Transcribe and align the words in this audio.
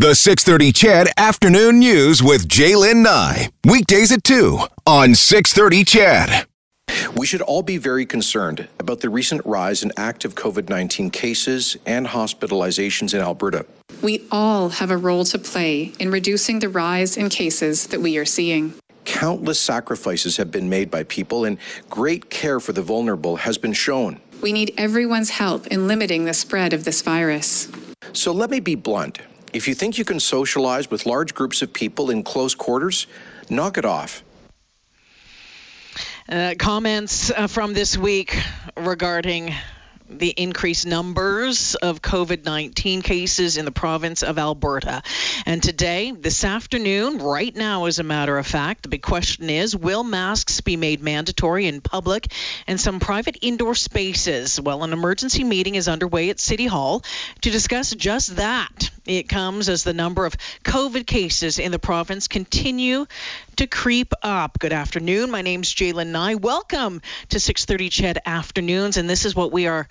The 0.00 0.14
630 0.14 0.72
CHED 0.72 1.08
Afternoon 1.18 1.78
News 1.78 2.22
with 2.22 2.48
Jaylen 2.48 3.02
Nye. 3.02 3.50
Weekdays 3.66 4.10
at 4.10 4.24
2 4.24 4.58
on 4.86 5.14
630 5.14 5.84
CHED. 5.84 6.46
We 7.18 7.26
should 7.26 7.42
all 7.42 7.60
be 7.60 7.76
very 7.76 8.06
concerned 8.06 8.66
about 8.78 9.00
the 9.00 9.10
recent 9.10 9.44
rise 9.44 9.82
in 9.82 9.92
active 9.98 10.34
COVID 10.34 10.70
19 10.70 11.10
cases 11.10 11.76
and 11.84 12.06
hospitalizations 12.06 13.12
in 13.12 13.20
Alberta. 13.20 13.66
We 14.00 14.26
all 14.30 14.70
have 14.70 14.90
a 14.90 14.96
role 14.96 15.26
to 15.26 15.38
play 15.38 15.92
in 15.98 16.10
reducing 16.10 16.60
the 16.60 16.70
rise 16.70 17.18
in 17.18 17.28
cases 17.28 17.88
that 17.88 18.00
we 18.00 18.16
are 18.16 18.24
seeing. 18.24 18.72
Countless 19.04 19.60
sacrifices 19.60 20.38
have 20.38 20.50
been 20.50 20.70
made 20.70 20.90
by 20.90 21.02
people, 21.02 21.44
and 21.44 21.58
great 21.90 22.30
care 22.30 22.58
for 22.58 22.72
the 22.72 22.80
vulnerable 22.80 23.36
has 23.36 23.58
been 23.58 23.74
shown. 23.74 24.18
We 24.40 24.54
need 24.54 24.72
everyone's 24.78 25.28
help 25.28 25.66
in 25.66 25.86
limiting 25.86 26.24
the 26.24 26.32
spread 26.32 26.72
of 26.72 26.84
this 26.84 27.02
virus. 27.02 27.70
So 28.14 28.32
let 28.32 28.48
me 28.48 28.60
be 28.60 28.76
blunt. 28.76 29.18
If 29.52 29.66
you 29.66 29.74
think 29.74 29.98
you 29.98 30.04
can 30.04 30.20
socialize 30.20 30.90
with 30.90 31.06
large 31.06 31.34
groups 31.34 31.62
of 31.62 31.72
people 31.72 32.10
in 32.10 32.22
close 32.22 32.54
quarters, 32.54 33.06
knock 33.48 33.78
it 33.78 33.84
off. 33.84 34.22
Uh, 36.28 36.54
comments 36.56 37.32
uh, 37.32 37.48
from 37.48 37.74
this 37.74 37.98
week 37.98 38.40
regarding 38.76 39.52
the 40.10 40.30
increased 40.30 40.86
numbers 40.86 41.76
of 41.76 42.02
COVID 42.02 42.44
19 42.44 43.02
cases 43.02 43.56
in 43.56 43.64
the 43.64 43.70
province 43.70 44.22
of 44.22 44.38
Alberta. 44.38 45.02
And 45.46 45.62
today, 45.62 46.10
this 46.10 46.44
afternoon, 46.44 47.18
right 47.18 47.54
now, 47.54 47.84
as 47.84 47.98
a 47.98 48.02
matter 48.02 48.36
of 48.36 48.46
fact, 48.46 48.82
the 48.82 48.88
big 48.88 49.02
question 49.02 49.48
is 49.48 49.76
will 49.76 50.02
masks 50.02 50.60
be 50.60 50.76
made 50.76 51.00
mandatory 51.00 51.66
in 51.66 51.80
public 51.80 52.32
and 52.66 52.80
some 52.80 52.98
private 52.98 53.38
indoor 53.40 53.74
spaces? 53.74 54.60
Well, 54.60 54.82
an 54.82 54.92
emergency 54.92 55.44
meeting 55.44 55.76
is 55.76 55.88
underway 55.88 56.30
at 56.30 56.40
City 56.40 56.66
Hall 56.66 57.02
to 57.42 57.50
discuss 57.50 57.94
just 57.94 58.36
that. 58.36 58.90
It 59.06 59.28
comes 59.28 59.68
as 59.68 59.82
the 59.82 59.94
number 59.94 60.26
of 60.26 60.36
COVID 60.64 61.06
cases 61.06 61.58
in 61.58 61.72
the 61.72 61.78
province 61.78 62.28
continue 62.28 63.06
to 63.56 63.66
creep 63.66 64.12
up. 64.22 64.58
Good 64.58 64.72
afternoon. 64.72 65.30
My 65.30 65.42
name's 65.42 65.74
Jaylen 65.74 66.08
Nye. 66.08 66.34
Welcome 66.34 67.02
to 67.30 67.38
6:30 67.38 67.90
CHED 67.90 68.18
Afternoons, 68.26 68.96
and 68.96 69.08
this 69.08 69.24
is 69.24 69.34
what 69.34 69.52
we 69.52 69.66
are 69.66 69.88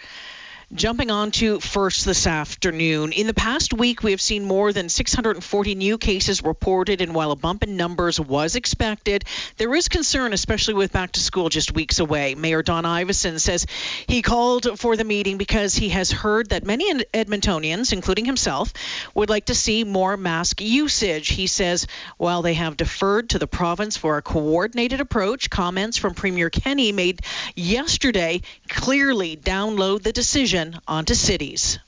Jumping 0.71 1.09
on 1.09 1.31
to 1.31 1.59
first 1.59 2.05
this 2.05 2.27
afternoon. 2.27 3.11
In 3.11 3.25
the 3.25 3.33
past 3.33 3.73
week, 3.73 4.03
we 4.03 4.11
have 4.11 4.21
seen 4.21 4.43
more 4.43 4.71
than 4.71 4.87
640 4.87 5.73
new 5.73 5.97
cases 5.97 6.43
reported, 6.43 7.01
and 7.01 7.15
while 7.15 7.31
a 7.31 7.35
bump 7.35 7.63
in 7.63 7.75
numbers 7.75 8.19
was 8.19 8.55
expected, 8.55 9.25
there 9.57 9.73
is 9.73 9.87
concern, 9.87 10.31
especially 10.31 10.75
with 10.75 10.91
back 10.91 11.13
to 11.13 11.21
school 11.21 11.49
just 11.49 11.73
weeks 11.73 11.97
away. 11.97 12.35
Mayor 12.35 12.61
Don 12.61 12.83
Iveson 12.83 13.39
says 13.39 13.65
he 14.05 14.21
called 14.21 14.79
for 14.79 14.95
the 14.95 15.03
meeting 15.03 15.39
because 15.39 15.73
he 15.73 15.89
has 15.89 16.11
heard 16.11 16.49
that 16.49 16.67
many 16.67 16.93
Edmontonians, 17.15 17.91
including 17.91 18.25
himself, 18.25 18.71
would 19.15 19.29
like 19.31 19.45
to 19.45 19.55
see 19.55 19.83
more 19.83 20.17
mask 20.17 20.61
usage. 20.61 21.29
He 21.29 21.47
says 21.47 21.87
while 22.17 22.43
they 22.43 22.53
have 22.53 22.77
deferred 22.77 23.31
to 23.31 23.39
the 23.39 23.47
province 23.47 23.97
for 23.97 24.17
a 24.17 24.21
coordinated 24.21 25.01
approach, 25.01 25.49
comments 25.49 25.97
from 25.97 26.13
Premier 26.13 26.51
Kenney 26.51 26.91
made 26.91 27.21
yesterday 27.55 28.41
clearly 28.67 29.35
download 29.35 30.03
the 30.03 30.13
decision 30.13 30.58
onto 30.87 31.13
cities. 31.13 31.79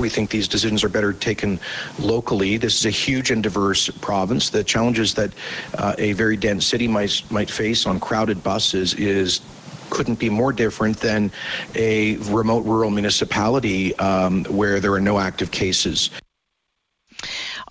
We 0.00 0.10
think 0.10 0.28
these 0.28 0.46
decisions 0.46 0.84
are 0.84 0.90
better 0.90 1.12
taken 1.14 1.58
locally. 1.98 2.58
This 2.58 2.78
is 2.80 2.84
a 2.84 2.90
huge 2.90 3.30
and 3.30 3.42
diverse 3.42 3.88
province. 3.88 4.50
The 4.50 4.62
challenges 4.62 5.14
that 5.14 5.32
uh, 5.78 5.94
a 5.96 6.12
very 6.12 6.36
dense 6.36 6.66
city 6.66 6.86
might 6.86 7.22
might 7.30 7.50
face 7.50 7.86
on 7.86 7.98
crowded 7.98 8.42
buses 8.42 8.92
is 8.94 9.40
couldn't 9.88 10.18
be 10.18 10.28
more 10.28 10.52
different 10.52 10.98
than 10.98 11.30
a 11.74 12.16
remote 12.16 12.64
rural 12.66 12.90
municipality 12.90 13.96
um, 13.96 14.44
where 14.44 14.80
there 14.80 14.92
are 14.92 15.00
no 15.00 15.18
active 15.18 15.50
cases. 15.50 16.10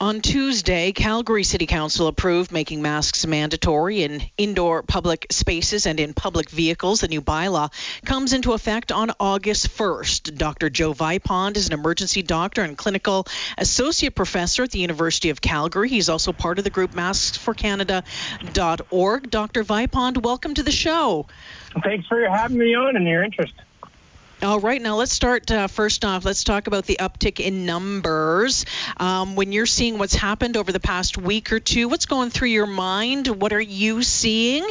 On 0.01 0.19
Tuesday, 0.19 0.91
Calgary 0.91 1.45
City 1.45 1.65
Council 1.65 2.07
approved 2.07 2.51
making 2.51 2.81
masks 2.81 3.25
mandatory 3.25 4.03
in 4.03 4.23
indoor 4.38 4.83
public 4.83 5.27
spaces 5.31 5.85
and 5.85 6.01
in 6.01 6.13
public 6.13 6.49
vehicles. 6.49 6.99
The 6.99 7.07
new 7.07 7.21
bylaw 7.21 7.71
comes 8.03 8.34
into 8.34 8.51
effect 8.51 8.91
on 8.91 9.11
August 9.22 9.69
1st. 9.69 10.38
Dr. 10.38 10.69
Joe 10.69 10.94
Vipond 10.94 11.55
is 11.55 11.67
an 11.67 11.73
emergency 11.73 12.23
doctor 12.23 12.61
and 12.61 12.78
clinical 12.78 13.25
associate 13.57 14.16
professor 14.16 14.63
at 14.63 14.72
the 14.72 14.79
University 14.79 15.29
of 15.29 15.39
Calgary. 15.39 15.88
He's 15.88 16.09
also 16.09 16.34
part 16.34 16.57
of 16.57 16.66
the 16.66 16.69
group 16.69 16.91
masksforcanada.org. 16.91 19.29
Dr. 19.29 19.63
Vipond, 19.63 20.17
welcome 20.17 20.55
to 20.55 20.63
the 20.63 20.72
show. 20.72 21.25
Thanks 21.85 22.05
for 22.07 22.28
having 22.28 22.57
me 22.57 22.75
on 22.75 22.97
and 22.97 23.07
your 23.07 23.23
interest. 23.23 23.53
All 24.41 24.59
right, 24.59 24.81
now 24.81 24.97
let's 24.97 25.13
start 25.13 25.50
uh, 25.50 25.68
first 25.68 26.03
off. 26.03 26.25
Let's 26.25 26.44
talk 26.44 26.68
about 26.68 26.85
the 26.85 26.97
uptick 27.00 27.40
in 27.40 27.66
numbers. 27.66 28.66
Um, 28.97 29.35
when 29.35 29.53
you're 29.53 29.66
seeing 29.66 29.97
what's 29.97 30.13
happened 30.13 30.57
over 30.57 30.73
the 30.73 30.79
past 30.79 31.18
week 31.18 31.53
or 31.53 31.62
two, 31.62 31.88
what's 31.88 32.06
going 32.06 32.31
through 32.31 32.50
your 32.50 32.68
mind? 32.68 33.28
What 33.28 33.53
are 33.53 33.62
you 33.62 34.03
seeing? 34.03 34.69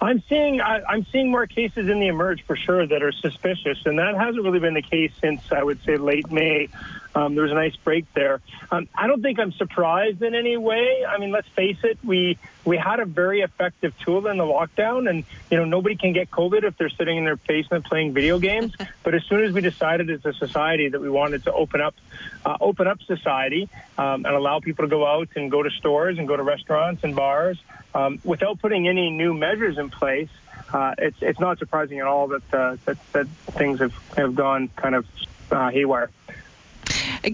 I'm 0.00 0.22
seeing 0.28 0.60
I, 0.60 0.82
am 0.92 1.06
seeing 1.12 1.30
more 1.30 1.46
cases 1.46 1.88
in 1.88 2.00
the 2.00 2.08
emerge 2.08 2.44
for 2.44 2.56
sure 2.56 2.86
that 2.86 3.02
are 3.02 3.12
suspicious, 3.12 3.78
and 3.86 3.98
that 3.98 4.16
hasn't 4.16 4.42
really 4.42 4.58
been 4.58 4.74
the 4.74 4.82
case 4.82 5.12
since 5.20 5.40
I 5.52 5.62
would 5.62 5.82
say 5.84 5.96
late 5.96 6.30
May. 6.30 6.68
Um, 7.16 7.34
there 7.34 7.44
was 7.44 7.50
a 7.50 7.56
nice 7.56 7.74
break 7.76 8.04
there. 8.12 8.42
Um, 8.70 8.88
I 8.94 9.06
don't 9.06 9.22
think 9.22 9.38
I'm 9.38 9.52
surprised 9.52 10.22
in 10.22 10.34
any 10.34 10.58
way. 10.58 11.02
I 11.08 11.16
mean, 11.16 11.30
let's 11.32 11.48
face 11.48 11.78
it, 11.82 11.98
we 12.04 12.38
we 12.66 12.76
had 12.76 13.00
a 13.00 13.06
very 13.06 13.40
effective 13.40 13.98
tool 14.00 14.26
in 14.26 14.36
the 14.36 14.44
lockdown, 14.44 15.08
and 15.08 15.24
you 15.50 15.56
know 15.56 15.64
nobody 15.64 15.96
can 15.96 16.12
get 16.12 16.30
COVID 16.30 16.62
if 16.64 16.76
they're 16.76 16.90
sitting 16.90 17.16
in 17.16 17.24
their 17.24 17.36
basement 17.36 17.86
playing 17.86 18.12
video 18.12 18.38
games. 18.38 18.74
but 19.02 19.14
as 19.14 19.24
soon 19.24 19.42
as 19.44 19.52
we 19.52 19.62
decided 19.62 20.10
as 20.10 20.26
a 20.26 20.34
society 20.34 20.90
that 20.90 21.00
we 21.00 21.08
wanted 21.08 21.44
to 21.44 21.52
open 21.54 21.80
up, 21.80 21.94
uh, 22.44 22.58
open 22.60 22.86
up 22.86 23.00
society 23.02 23.70
um, 23.96 24.26
and 24.26 24.34
allow 24.36 24.60
people 24.60 24.84
to 24.84 24.90
go 24.90 25.06
out 25.06 25.28
and 25.36 25.50
go 25.50 25.62
to 25.62 25.70
stores 25.70 26.18
and 26.18 26.28
go 26.28 26.36
to 26.36 26.42
restaurants 26.42 27.02
and 27.02 27.16
bars 27.16 27.58
um, 27.94 28.20
without 28.24 28.60
putting 28.60 28.88
any 28.88 29.08
new 29.08 29.32
measures 29.32 29.78
in 29.78 29.88
place, 29.88 30.28
uh, 30.70 30.94
it's 30.98 31.16
it's 31.22 31.40
not 31.40 31.58
surprising 31.58 31.98
at 31.98 32.06
all 32.06 32.28
that 32.28 32.54
uh, 32.54 32.76
that, 32.84 32.98
that 33.12 33.26
things 33.56 33.80
have, 33.80 33.94
have 34.18 34.34
gone 34.34 34.68
kind 34.76 34.94
of 34.94 35.06
uh, 35.50 35.70
haywire. 35.70 36.10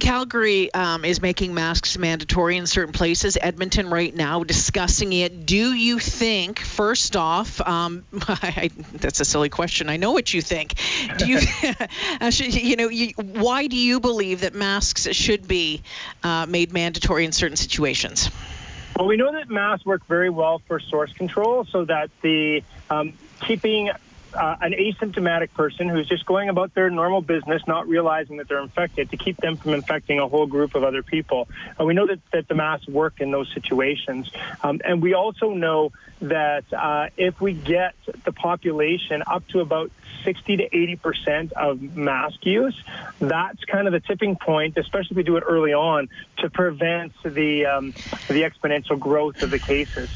Calgary 0.01 0.73
um, 0.73 1.05
is 1.05 1.21
making 1.21 1.55
masks 1.55 1.99
mandatory 1.99 2.57
in 2.57 2.67
certain 2.67 2.93
places. 2.93 3.37
Edmonton 3.41 3.91
right 3.91 4.15
now 4.15 4.43
discussing 4.45 5.13
it. 5.13 5.45
Do 5.45 5.75
you 5.75 5.99
think, 5.99 6.61
first 6.61 7.17
off, 7.17 7.61
um, 7.61 8.05
I, 8.29 8.71
that's 8.93 9.21
a 9.21 9.25
silly 9.25 9.49
question. 9.49 9.89
I 9.89 9.99
know 9.99 10.13
what 10.13 10.33
you 10.33 10.41
think. 10.41 10.75
Do 11.19 11.27
you, 11.27 11.41
you 12.31 12.77
know, 12.77 12.89
you, 12.89 13.13
why 13.17 13.67
do 13.67 13.77
you 13.77 14.01
believe 14.01 14.41
that 14.41 14.55
masks 14.55 15.09
should 15.13 15.47
be 15.47 15.83
uh, 16.23 16.47
made 16.47 16.73
mandatory 16.73 17.25
in 17.25 17.33
certain 17.33 17.57
situations? 17.57 18.31
Well, 18.97 19.07
we 19.07 19.17
know 19.17 19.33
that 19.33 19.49
masks 19.51 19.87
work 19.87 20.07
very 20.07 20.31
well 20.31 20.61
for 20.67 20.79
source 20.79 21.13
control, 21.13 21.65
so 21.65 21.85
that 21.87 22.11
the 22.21 22.63
um, 22.91 23.15
keeping 23.41 23.91
uh, 24.35 24.57
an 24.61 24.73
asymptomatic 24.73 25.53
person 25.55 25.89
who's 25.89 26.09
just 26.09 26.27
going 26.27 26.49
about 26.49 26.75
their 26.75 26.91
normal 26.91 27.21
business, 27.21 27.63
not 27.67 27.89
realizing 27.89 28.39
that 28.39 28.49
they're 28.49 28.63
infected, 28.63 29.11
to 29.11 29.17
keep 29.17 29.39
them 29.41 29.57
from 29.57 29.75
infecting 29.75 30.19
a 30.19 30.29
whole 30.29 30.47
group 30.47 30.75
of 30.75 30.85
other 30.85 31.03
people. 31.03 31.49
And 31.79 31.87
we 31.87 31.95
know 31.95 32.07
that, 32.07 32.21
that 32.33 32.49
the 32.49 32.55
masks 32.55 32.89
work 32.89 33.21
in 33.21 33.31
those 33.31 33.51
situations. 33.55 34.31
Um, 34.63 34.81
and 34.85 35.03
we 35.03 35.15
also 35.15 35.51
know 35.51 35.91
that 36.21 36.65
uh, 36.73 37.07
if 37.17 37.41
we 37.41 37.53
get 37.53 37.95
the 38.25 38.33
population 38.33 39.23
up 39.27 39.47
to 39.49 39.61
about 39.61 39.91
60 40.25 40.59
to 40.59 40.65
80 40.65 40.97
percent 40.97 41.53
of 41.53 41.81
mask 41.81 42.37
use, 42.43 42.81
that's 43.21 43.65
kind 43.65 43.87
of 43.87 43.93
the 43.93 44.01
tipping 44.01 44.37
point, 44.37 44.77
especially 44.79 45.09
if 45.13 45.17
we 45.17 45.23
do 45.25 45.37
it 45.37 45.45
early 45.47 45.73
on, 45.73 46.09
to 46.39 46.51
prevent 46.51 47.13
the 47.25 47.67
um, 47.67 47.95
the 48.29 48.43
exponential 48.43 48.99
growth 48.99 49.37
of 49.43 49.51
the 49.51 49.59
cases. 49.59 50.09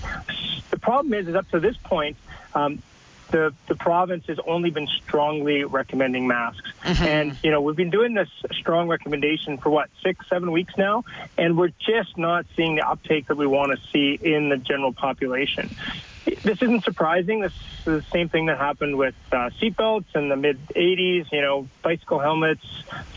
The 0.71 0.79
problem 0.79 1.15
is, 1.15 1.29
is 1.29 1.35
up 1.35 1.49
to 1.51 1.61
this 1.61 1.77
point, 1.85 2.17
um, 2.55 2.83
the, 3.31 3.55
the 3.67 3.75
province 3.75 4.27
has 4.27 4.39
only 4.47 4.71
been 4.71 4.87
strongly 4.87 5.65
recommending 5.65 6.27
masks. 6.27 6.71
Mm-hmm. 6.83 7.05
And, 7.05 7.39
you 7.43 7.51
know, 7.51 7.61
we've 7.61 7.77
been 7.77 7.91
doing 7.91 8.15
this 8.15 8.29
strong 8.53 8.89
recommendation 8.89 9.59
for 9.59 9.71
what, 9.71 9.91
six, 10.03 10.29
seven 10.29 10.53
weeks 10.53 10.75
now, 10.77 11.05
and 11.37 11.57
we're 11.57 11.73
just 11.79 12.17
not 12.17 12.47
seeing 12.57 12.77
the 12.77 12.89
uptake 12.89 13.27
that 13.27 13.37
we 13.37 13.47
want 13.47 13.79
to 13.79 13.87
see 13.89 14.19
in 14.21 14.49
the 14.49 14.57
general 14.57 14.93
population. 14.93 15.75
This 16.43 16.61
isn't 16.61 16.83
surprising. 16.83 17.41
This 17.41 17.53
is 17.53 17.85
the 17.85 18.03
same 18.11 18.29
thing 18.29 18.47
that 18.47 18.59
happened 18.59 18.97
with 18.97 19.15
uh, 19.31 19.51
seatbelts 19.61 20.07
in 20.17 20.29
the 20.29 20.37
mid 20.37 20.59
80s, 20.69 21.31
you 21.31 21.41
know, 21.41 21.69
bicycle 21.83 22.19
helmets 22.19 22.67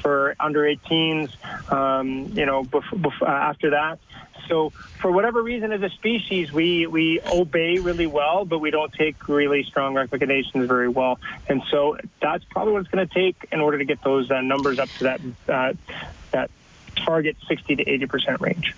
for 0.01 0.35
under 0.39 0.61
18s, 0.61 1.31
um, 1.71 2.31
you 2.33 2.45
know, 2.45 2.63
bef- 2.63 2.83
bef- 2.83 3.21
uh, 3.21 3.25
after 3.25 3.71
that. 3.71 4.00
So 4.49 4.73
for 5.01 5.11
whatever 5.11 5.41
reason, 5.41 5.71
as 5.71 5.81
a 5.81 5.89
species, 5.89 6.51
we 6.51 6.87
we 6.87 7.21
obey 7.23 7.79
really 7.79 8.07
well, 8.07 8.45
but 8.45 8.59
we 8.59 8.71
don't 8.71 8.91
take 8.91 9.27
really 9.27 9.63
strong 9.63 9.93
recommendations 9.93 10.67
very 10.67 10.89
well. 10.89 11.19
And 11.47 11.61
so 11.71 11.97
that's 12.21 12.43
probably 12.45 12.73
what 12.73 12.81
it's 12.81 12.89
going 12.89 13.07
to 13.07 13.13
take 13.13 13.47
in 13.51 13.61
order 13.61 13.77
to 13.77 13.85
get 13.85 14.03
those 14.03 14.29
uh, 14.29 14.41
numbers 14.41 14.79
up 14.79 14.89
to 14.97 15.03
that 15.05 15.21
uh, 15.47 15.73
that 16.31 16.51
target 17.05 17.37
60 17.47 17.77
to 17.77 17.89
80 17.89 18.05
percent 18.07 18.41
range. 18.41 18.75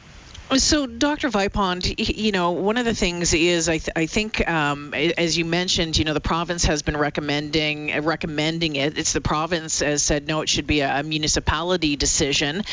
So, 0.57 0.86
Dr. 0.86 1.30
Vipond, 1.30 1.95
you 1.98 2.33
know, 2.33 2.51
one 2.51 2.75
of 2.75 2.83
the 2.83 2.94
things 2.94 3.33
is 3.33 3.69
I, 3.69 3.77
th- 3.77 3.92
I 3.95 4.06
think, 4.06 4.45
um, 4.50 4.94
as 4.94 5.38
you 5.38 5.45
mentioned, 5.45 5.98
you 5.98 6.03
know, 6.03 6.13
the 6.13 6.19
province 6.19 6.65
has 6.65 6.81
been 6.81 6.98
recommending 6.98 7.94
uh, 7.94 8.01
recommending 8.01 8.75
it. 8.75 8.98
It's 8.98 9.13
the 9.13 9.21
province 9.21 9.80
has 9.80 10.03
said 10.03 10.27
no, 10.27 10.42
it 10.42 10.50
should 10.50 10.68
be 10.68 10.81
a, 10.81 11.00
a 11.00 11.03
municipality 11.03 11.95
decision. 11.95 12.63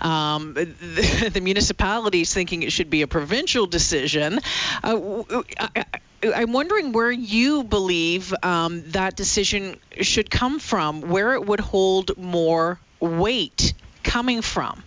Um, 0.00 0.54
the, 0.54 1.30
the 1.34 1.42
municipality 1.42 2.22
is 2.22 2.32
thinking 2.32 2.62
it 2.62 2.72
should 2.72 2.88
be 2.88 3.02
a 3.02 3.06
provincial 3.06 3.66
decision. 3.66 4.38
Uh, 4.82 5.22
I, 5.58 5.84
I'm 6.22 6.52
wondering 6.52 6.92
where 6.92 7.12
you 7.12 7.64
believe 7.64 8.32
um, 8.42 8.82
that 8.92 9.14
decision 9.14 9.78
should 10.00 10.30
come 10.30 10.58
from, 10.58 11.02
where 11.02 11.34
it 11.34 11.44
would 11.44 11.60
hold 11.60 12.16
more 12.16 12.80
weight 12.98 13.74
coming 14.02 14.40
from. 14.40 14.82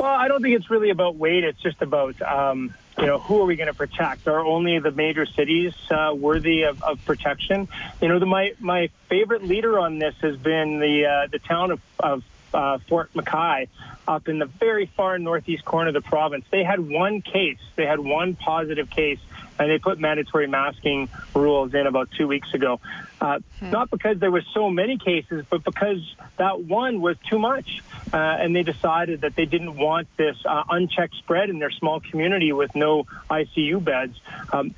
Well, 0.00 0.08
I 0.08 0.28
don't 0.28 0.40
think 0.40 0.56
it's 0.56 0.70
really 0.70 0.88
about 0.88 1.16
weight. 1.16 1.44
It's 1.44 1.60
just 1.60 1.82
about 1.82 2.22
um, 2.22 2.72
you 2.98 3.04
know 3.04 3.18
who 3.18 3.42
are 3.42 3.44
we 3.44 3.56
going 3.56 3.66
to 3.66 3.74
protect? 3.74 4.26
Are 4.28 4.40
only 4.40 4.78
the 4.78 4.90
major 4.90 5.26
cities 5.26 5.74
uh, 5.90 6.14
worthy 6.16 6.62
of, 6.62 6.82
of, 6.82 7.04
protection? 7.04 7.68
You 8.00 8.08
know, 8.08 8.18
the, 8.18 8.24
my 8.24 8.54
my 8.60 8.88
favorite 9.10 9.44
leader 9.44 9.78
on 9.78 9.98
this 9.98 10.14
has 10.22 10.38
been 10.38 10.78
the 10.78 11.04
uh, 11.04 11.26
the 11.30 11.38
town 11.38 11.72
of, 11.72 11.80
of 11.98 12.24
uh, 12.54 12.78
Fort 12.88 13.12
McKay 13.12 13.68
up 14.08 14.26
in 14.26 14.38
the 14.38 14.46
very 14.46 14.86
far 14.86 15.18
northeast 15.18 15.66
corner 15.66 15.88
of 15.88 15.94
the 15.94 16.00
province. 16.00 16.46
They 16.50 16.64
had 16.64 16.80
one 16.80 17.20
case. 17.20 17.60
They 17.76 17.84
had 17.84 18.00
one 18.00 18.36
positive 18.36 18.88
case 18.88 19.20
and 19.60 19.70
they 19.70 19.78
put 19.78 20.00
mandatory 20.00 20.46
masking 20.46 21.08
rules 21.34 21.74
in 21.74 21.86
about 21.86 22.10
two 22.10 22.26
weeks 22.26 22.52
ago. 22.54 22.80
Uh, 23.20 23.40
hmm. 23.58 23.70
Not 23.70 23.90
because 23.90 24.18
there 24.18 24.30
were 24.30 24.42
so 24.54 24.70
many 24.70 24.96
cases, 24.96 25.44
but 25.50 25.62
because 25.62 25.98
that 26.38 26.62
one 26.62 27.02
was 27.02 27.18
too 27.28 27.38
much. 27.38 27.82
Uh, 28.12 28.16
and 28.16 28.56
they 28.56 28.62
decided 28.62 29.20
that 29.20 29.36
they 29.36 29.44
didn't 29.44 29.76
want 29.76 30.08
this 30.16 30.36
uh, 30.46 30.64
unchecked 30.70 31.14
spread 31.16 31.50
in 31.50 31.58
their 31.58 31.70
small 31.70 32.00
community 32.00 32.52
with 32.52 32.74
no 32.74 33.04
ICU 33.30 33.84
beds. 33.84 34.18
Um, 34.50 34.74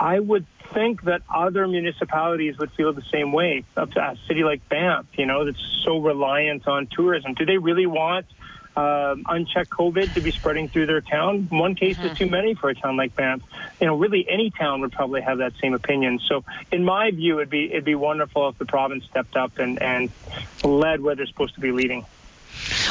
I 0.00 0.18
would 0.18 0.46
think 0.72 1.02
that 1.02 1.20
other 1.32 1.68
municipalities 1.68 2.56
would 2.56 2.72
feel 2.72 2.94
the 2.94 3.04
same 3.12 3.32
way. 3.32 3.64
Up 3.76 3.92
to 3.92 4.00
A 4.00 4.16
city 4.26 4.44
like 4.44 4.66
Banff, 4.70 5.06
you 5.14 5.26
know, 5.26 5.44
that's 5.44 5.62
so 5.84 5.98
reliant 5.98 6.66
on 6.66 6.86
tourism. 6.86 7.34
Do 7.34 7.44
they 7.44 7.58
really 7.58 7.86
want 7.86 8.24
um, 8.76 9.24
unchecked 9.28 9.70
COVID 9.70 10.14
to 10.14 10.20
be 10.20 10.30
spreading 10.30 10.68
through 10.68 10.86
their 10.86 11.00
town. 11.00 11.46
One 11.50 11.74
case 11.74 11.96
mm-hmm. 11.98 12.08
is 12.08 12.18
too 12.18 12.26
many 12.26 12.54
for 12.54 12.70
a 12.70 12.74
town 12.74 12.96
like 12.96 13.14
Banff. 13.14 13.42
You 13.80 13.86
know, 13.86 13.96
really 13.96 14.26
any 14.28 14.50
town 14.50 14.80
would 14.80 14.92
probably 14.92 15.20
have 15.20 15.38
that 15.38 15.52
same 15.60 15.74
opinion. 15.74 16.20
So, 16.26 16.44
in 16.70 16.84
my 16.84 17.10
view, 17.10 17.38
it'd 17.38 17.50
be 17.50 17.70
it'd 17.70 17.84
be 17.84 17.94
wonderful 17.94 18.48
if 18.48 18.58
the 18.58 18.66
province 18.66 19.04
stepped 19.04 19.36
up 19.36 19.58
and 19.58 19.80
and 19.82 20.10
led 20.64 21.02
where 21.02 21.14
they're 21.14 21.26
supposed 21.26 21.54
to 21.54 21.60
be 21.60 21.72
leading. 21.72 22.06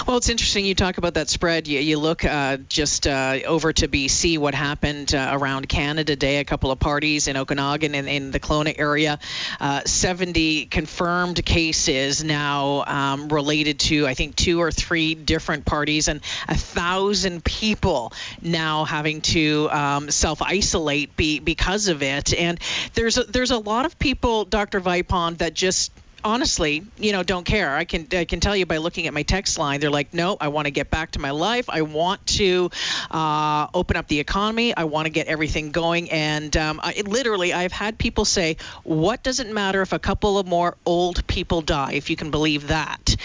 Well, 0.08 0.18
it's 0.18 0.30
interesting 0.30 0.66
you 0.66 0.76
talk 0.76 0.98
about 0.98 1.14
that 1.16 1.30
spread. 1.30 1.68
You, 1.68 1.80
you 1.80 1.98
look 2.00 2.26
uh, 2.26 2.58
just 2.70 3.08
uh, 3.08 3.40
over 3.46 3.72
to 3.74 3.88
BC, 3.88 4.38
what 4.38 4.54
happened 4.54 5.14
uh, 5.14 5.30
around 5.34 5.70
Canada 5.70 6.16
Day, 6.16 6.40
a 6.40 6.44
couple 6.44 6.72
of 6.72 6.80
parties 6.80 7.28
in 7.28 7.38
Okanagan 7.38 7.96
and 7.96 8.10
in 8.10 8.32
the 8.32 8.40
Kelowna 8.40 8.74
area. 8.78 9.20
Uh, 9.60 9.82
70 9.86 10.66
confirmed 10.66 11.44
cases 11.46 12.24
now 12.24 12.84
um, 12.86 13.30
related 13.30 13.80
to, 13.80 14.08
I 14.08 14.14
think, 14.14 14.36
two 14.36 14.62
or 14.62 14.72
three 14.72 15.16
different 15.16 15.66
parties, 15.66 16.08
and 16.08 16.22
a 16.48 16.56
thousand 16.56 17.44
people 17.44 18.14
now 18.42 18.86
having 18.86 19.22
to 19.22 19.70
um, 19.72 20.10
self 20.10 20.42
isolate 20.42 21.16
be, 21.16 21.40
because 21.40 21.88
of 21.88 22.04
it. 22.04 22.34
And 22.34 22.60
there's 22.94 23.18
a, 23.18 23.24
there's 23.24 23.52
a 23.52 23.58
lot 23.58 23.86
of 23.86 24.00
people, 24.00 24.46
Dr. 24.46 24.82
Vipond, 24.82 25.40
that 25.40 25.54
just 25.54 25.92
honestly, 26.24 26.84
you 26.98 27.12
know, 27.12 27.24
don't 27.24 27.46
care. 27.46 27.76
I 27.76 27.86
can 27.86 28.08
I 28.12 28.26
can 28.26 28.40
tell 28.40 28.56
you 28.56 28.66
by 28.66 28.78
looking 28.78 29.08
at 29.08 29.14
my 29.14 29.24
text 29.24 29.58
line, 29.58 29.80
they're 29.80 29.90
like, 29.90 30.14
no, 30.14 30.38
I 30.40 30.50
want 30.50 30.66
to 30.66 30.72
get 30.72 30.90
back 30.90 31.12
to 31.12 31.20
my 31.20 31.32
life. 31.32 31.70
I 31.70 31.82
want 31.82 32.26
to 32.28 32.70
uh, 33.10 33.68
open 33.74 33.98
up 33.98 34.08
the 34.08 34.20
economy. 34.20 34.76
I 34.76 34.86
want 34.86 35.06
to 35.06 35.10
get 35.10 35.28
everything 35.28 35.72
going. 35.72 36.12
And 36.12 36.56
um, 36.58 36.80
I, 36.84 37.02
literally, 37.06 37.54
I've 37.54 37.72
had 37.72 37.98
people 37.98 38.26
say, 38.26 38.58
what 38.84 39.24
does 39.24 39.40
it 39.40 39.52
matter 39.52 39.82
if 39.82 39.94
a 39.94 40.00
couple 40.00 40.38
of 40.38 40.48
more 40.48 40.78
old 40.86 41.26
people 41.28 41.62
die, 41.62 41.94
if 41.94 42.10
you 42.10 42.16
can 42.16 42.32
believe 42.32 42.68
that? 42.68 43.16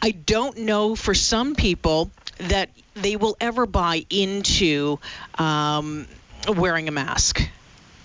I 0.00 0.10
don't 0.12 0.58
know 0.58 0.94
for 0.94 1.14
some 1.14 1.54
people 1.54 2.10
that 2.38 2.70
they 2.94 3.16
will 3.16 3.36
ever 3.40 3.66
buy 3.66 4.04
into 4.10 4.98
um, 5.38 6.06
wearing 6.48 6.88
a 6.88 6.92
mask. 6.92 7.48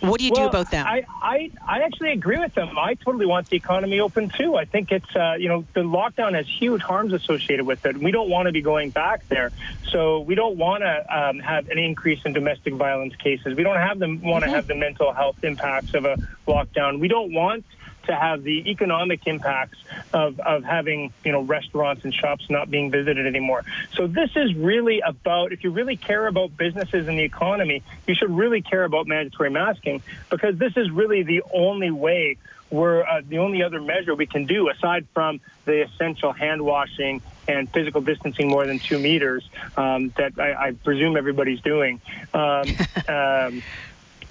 What 0.09 0.19
do 0.19 0.25
you 0.25 0.31
well, 0.35 0.49
do 0.49 0.49
about 0.49 0.71
that? 0.71 0.85
I, 0.85 1.05
I, 1.21 1.51
I 1.65 1.79
actually 1.83 2.11
agree 2.11 2.37
with 2.37 2.53
them. 2.53 2.77
I 2.77 2.95
totally 2.95 3.25
want 3.25 3.49
the 3.49 3.55
economy 3.55 4.01
open 4.01 4.29
too. 4.29 4.55
I 4.55 4.65
think 4.65 4.91
it's, 4.91 5.15
uh, 5.15 5.35
you 5.39 5.47
know, 5.47 5.65
the 5.73 5.81
lockdown 5.81 6.33
has 6.33 6.45
huge 6.45 6.81
harms 6.81 7.13
associated 7.13 7.65
with 7.65 7.85
it. 7.85 7.97
We 7.97 8.11
don't 8.11 8.29
want 8.29 8.47
to 8.47 8.51
be 8.51 8.61
going 8.61 8.89
back 8.89 9.25
there. 9.29 9.51
So 9.89 10.19
we 10.19 10.35
don't 10.35 10.57
want 10.57 10.83
to 10.83 11.17
um, 11.17 11.39
have 11.39 11.69
an 11.69 11.77
increase 11.77 12.19
in 12.25 12.33
domestic 12.33 12.73
violence 12.73 13.15
cases. 13.15 13.55
We 13.55 13.63
don't 13.63 13.77
have 13.77 13.97
them 13.99 14.21
want 14.21 14.43
to 14.43 14.47
mm-hmm. 14.47 14.55
have 14.55 14.67
the 14.67 14.75
mental 14.75 15.13
health 15.13 15.41
impacts 15.43 15.93
of 15.93 16.03
a 16.03 16.17
lockdown. 16.47 16.99
We 16.99 17.07
don't 17.07 17.31
want 17.33 17.63
to 18.03 18.15
have 18.15 18.43
the 18.43 18.69
economic 18.69 19.25
impacts 19.27 19.77
of, 20.13 20.39
of 20.39 20.63
having 20.63 21.13
you 21.23 21.31
know 21.31 21.41
restaurants 21.41 22.03
and 22.03 22.13
shops 22.13 22.49
not 22.49 22.69
being 22.69 22.91
visited 22.91 23.25
anymore. 23.25 23.63
So 23.95 24.07
this 24.07 24.31
is 24.35 24.53
really 24.55 25.01
about 25.01 25.51
if 25.51 25.63
you 25.63 25.71
really 25.71 25.97
care 25.97 26.27
about 26.27 26.55
businesses 26.57 27.07
and 27.07 27.17
the 27.17 27.23
economy, 27.23 27.83
you 28.07 28.15
should 28.15 28.31
really 28.31 28.61
care 28.61 28.83
about 28.83 29.07
mandatory 29.07 29.49
masking 29.49 30.01
because 30.29 30.57
this 30.57 30.75
is 30.77 30.89
really 30.91 31.23
the 31.23 31.43
only 31.53 31.91
way 31.91 32.37
we're 32.73 33.03
uh, 33.03 33.21
the 33.27 33.37
only 33.37 33.61
other 33.63 33.79
measure 33.79 34.15
we 34.15 34.25
can 34.25 34.45
do 34.45 34.69
aside 34.69 35.05
from 35.13 35.39
the 35.65 35.83
essential 35.83 36.33
hand 36.33 36.61
washing 36.61 37.21
and 37.47 37.69
physical 37.69 38.01
distancing 38.01 38.47
more 38.47 38.65
than 38.65 38.79
two 38.79 38.97
meters 38.97 39.47
um, 39.77 40.09
that 40.17 40.39
I, 40.39 40.67
I, 40.67 40.71
presume 40.71 41.15
everybody's 41.17 41.61
doing. 41.61 42.01
Um, 42.33 42.65
um, 43.07 43.61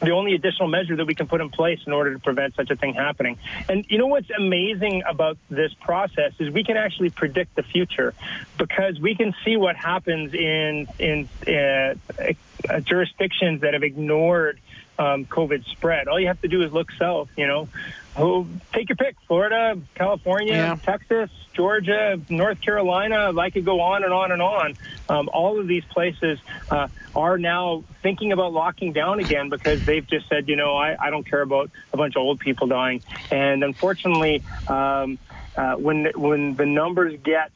the 0.03 0.11
only 0.11 0.35
additional 0.35 0.69
measure 0.69 0.97
that 0.97 1.07
we 1.07 1.15
can 1.15 1.27
put 1.27 1.41
in 1.41 1.51
place 1.51 1.81
in 1.87 1.93
order 1.93 2.13
to 2.13 2.19
prevent 2.19 2.55
such 2.55 2.71
a 2.71 2.77
thing 2.77 2.95
happening. 2.95 3.39
And 3.69 3.85
you 3.89 3.99
know 3.99 4.07
what's 4.07 4.31
amazing 4.31 5.03
about 5.09 5.39
this 5.49 5.73
process 5.75 6.33
is 6.39 6.51
we 6.51 6.65
can 6.65 6.77
actually 6.77 7.11
predict 7.11 7.55
the 7.55 7.63
future 7.63 8.15
because 8.59 8.99
we 9.01 9.15
can 9.15 9.35
see 9.45 9.57
what 9.57 9.77
happens 9.77 10.35
in 10.35 10.87
in 10.99 11.29
uh, 11.47 11.95
jurisdictions 12.81 13.61
that 13.63 13.75
have 13.75 13.83
ignored 13.83 14.61
um, 14.99 15.25
COVID 15.27 15.65
spread. 15.67 16.09
All 16.09 16.21
you 16.21 16.29
have 16.29 16.41
to 16.43 16.49
do 16.49 16.63
is 16.63 16.73
look 16.73 16.91
south. 16.99 17.31
You 17.37 17.47
know, 17.47 17.69
oh, 18.17 18.47
take 18.73 18.89
your 18.89 18.97
pick: 18.97 19.17
Florida, 19.27 19.79
California, 19.95 20.55
yeah. 20.55 20.77
Texas, 20.83 21.31
Georgia, 21.55 22.21
North 22.29 22.61
Carolina. 22.61 23.33
I 23.39 23.51
could 23.51 23.65
go 23.65 23.81
on 23.81 24.05
and 24.05 24.13
on 24.13 24.33
and 24.33 24.43
on. 24.43 24.77
Um, 25.09 25.29
all 25.33 25.61
of 25.61 25.67
these 25.67 25.85
places 25.85 26.39
uh, 26.71 26.89
are 27.15 27.39
now 27.39 27.85
thinking 28.03 28.33
about 28.33 28.53
locking 28.53 28.93
down 28.93 29.21
again 29.21 29.49
because 29.49 29.85
they've 29.85 30.07
just 30.07 30.29
said, 30.29 30.49
you 30.49 30.57
know, 30.57 30.77
I, 30.77 30.97
I 30.99 31.11
don't 31.11 31.29
care 31.29 31.43
about 31.43 31.71
a 31.93 31.97
bunch 31.97 32.17
of 32.17 32.23
old 32.23 32.41
people 32.41 32.67
dying. 32.67 33.03
And 33.31 33.63
unfortunately, 33.63 34.43
um, 34.69 35.19
uh, 35.57 35.75
when 35.75 36.11
when 36.15 36.55
the 36.55 36.67
numbers 36.67 37.19
get 37.23 37.51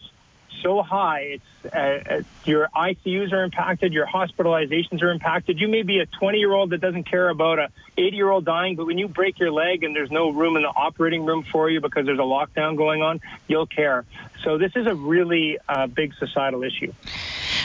so 0.62 0.82
high. 0.82 1.38
It's 1.38 1.75
uh, 1.75 1.79
uh 1.79 2.23
your 2.44 2.69
ICUs 2.75 3.32
are 3.32 3.43
impacted, 3.43 3.93
your 3.93 4.06
hospitalizations 4.06 5.03
are 5.03 5.11
impacted. 5.11 5.60
You 5.60 5.69
may 5.69 5.82
be 5.82 5.98
a 5.98 6.06
20 6.06 6.39
year 6.39 6.53
old 6.53 6.70
that 6.70 6.81
doesn't 6.81 7.05
care 7.05 7.29
about 7.29 7.58
a 7.58 7.70
80 7.96 8.17
year 8.17 8.31
old 8.31 8.44
dying, 8.44 8.77
but 8.77 8.86
when 8.86 8.98
you 8.98 9.08
break 9.08 9.39
your 9.39 9.53
leg 9.53 9.82
and 9.82 9.94
there's 9.94 10.10
no 10.10 10.31
room 10.31 10.56
in 10.56 10.63
the 10.63 10.69
operating 10.69 11.25
room 11.25 11.44
for 11.51 11.70
you 11.70 11.81
because 11.81 12.06
there's 12.06 12.19
a 12.19 12.22
lockdown 12.22 12.77
going 12.77 13.03
on, 13.03 13.20
you'll 13.48 13.67
care. 13.67 14.05
So 14.44 14.58
this 14.58 14.72
is 14.77 14.86
a 14.86 14.94
really 14.94 15.58
uh, 15.69 15.86
big 15.86 16.15
societal 16.19 16.63
issue. 16.63 16.93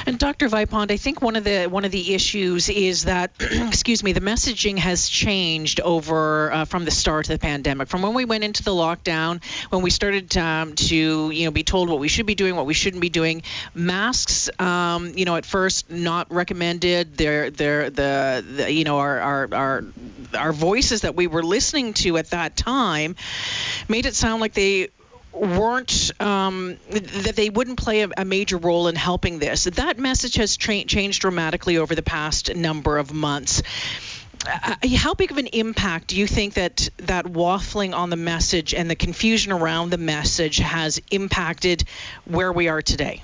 And 0.05 0.17
Dr. 0.17 0.49
Vipond, 0.49 0.91
I 0.91 0.97
think 0.97 1.21
one 1.21 1.35
of 1.35 1.43
the 1.43 1.67
one 1.67 1.85
of 1.85 1.91
the 1.91 2.13
issues 2.13 2.69
is 2.69 3.05
that, 3.05 3.31
excuse 3.39 4.03
me, 4.03 4.13
the 4.13 4.21
messaging 4.21 4.77
has 4.77 5.07
changed 5.07 5.79
over 5.79 6.51
uh, 6.51 6.65
from 6.65 6.85
the 6.85 6.91
start 6.91 7.29
of 7.29 7.33
the 7.33 7.39
pandemic. 7.39 7.87
From 7.87 8.01
when 8.01 8.13
we 8.13 8.25
went 8.25 8.43
into 8.43 8.63
the 8.63 8.71
lockdown, 8.71 9.43
when 9.69 9.81
we 9.81 9.89
started 9.89 10.35
um, 10.37 10.73
to 10.75 11.29
you 11.31 11.45
know 11.45 11.51
be 11.51 11.63
told 11.63 11.89
what 11.89 11.99
we 11.99 12.07
should 12.07 12.25
be 12.25 12.35
doing, 12.35 12.55
what 12.55 12.65
we 12.65 12.73
shouldn't 12.73 13.01
be 13.01 13.09
doing. 13.09 13.43
Masks, 13.73 14.49
um, 14.59 15.13
you 15.15 15.25
know, 15.25 15.35
at 15.35 15.45
first 15.45 15.89
not 15.89 16.31
recommended. 16.31 17.17
They're 17.17 17.49
they're 17.49 17.89
the, 17.89 18.45
the 18.57 18.71
you 18.71 18.83
know 18.83 18.99
our 18.99 19.19
our 19.19 19.53
our 19.53 19.83
our 20.37 20.53
voices 20.53 21.01
that 21.01 21.15
we 21.15 21.27
were 21.27 21.43
listening 21.43 21.93
to 21.93 22.17
at 22.17 22.31
that 22.31 22.55
time 22.55 23.15
made 23.87 24.05
it 24.05 24.15
sound 24.15 24.41
like 24.41 24.53
they 24.53 24.89
weren't 25.33 26.11
um, 26.19 26.77
that 26.89 27.35
they 27.35 27.49
wouldn't 27.49 27.79
play 27.79 28.01
a, 28.01 28.09
a, 28.17 28.25
major 28.25 28.57
role 28.57 28.87
in 28.87 28.95
helping 28.95 29.39
this. 29.39 29.63
That 29.65 29.97
message 29.97 30.35
has 30.35 30.57
tra- 30.57 30.83
changed 30.83 31.21
dramatically 31.21 31.77
over 31.77 31.95
the 31.95 32.03
past 32.03 32.53
number 32.55 32.97
of 32.97 33.13
months. 33.13 33.61
Uh, 34.45 34.75
how 34.95 35.13
big 35.13 35.31
of 35.31 35.37
an 35.37 35.47
impact 35.47 36.07
do 36.07 36.17
you 36.17 36.27
think 36.27 36.55
that 36.55 36.89
that 36.97 37.25
waffling 37.25 37.93
on 37.93 38.09
the 38.09 38.15
message 38.15 38.73
and 38.73 38.89
the 38.89 38.95
confusion 38.95 39.51
around 39.51 39.91
the 39.91 39.97
message 39.97 40.57
has 40.57 40.99
impacted 41.11 41.83
where 42.25 42.51
we 42.51 42.67
are 42.67 42.81
today? 42.81 43.21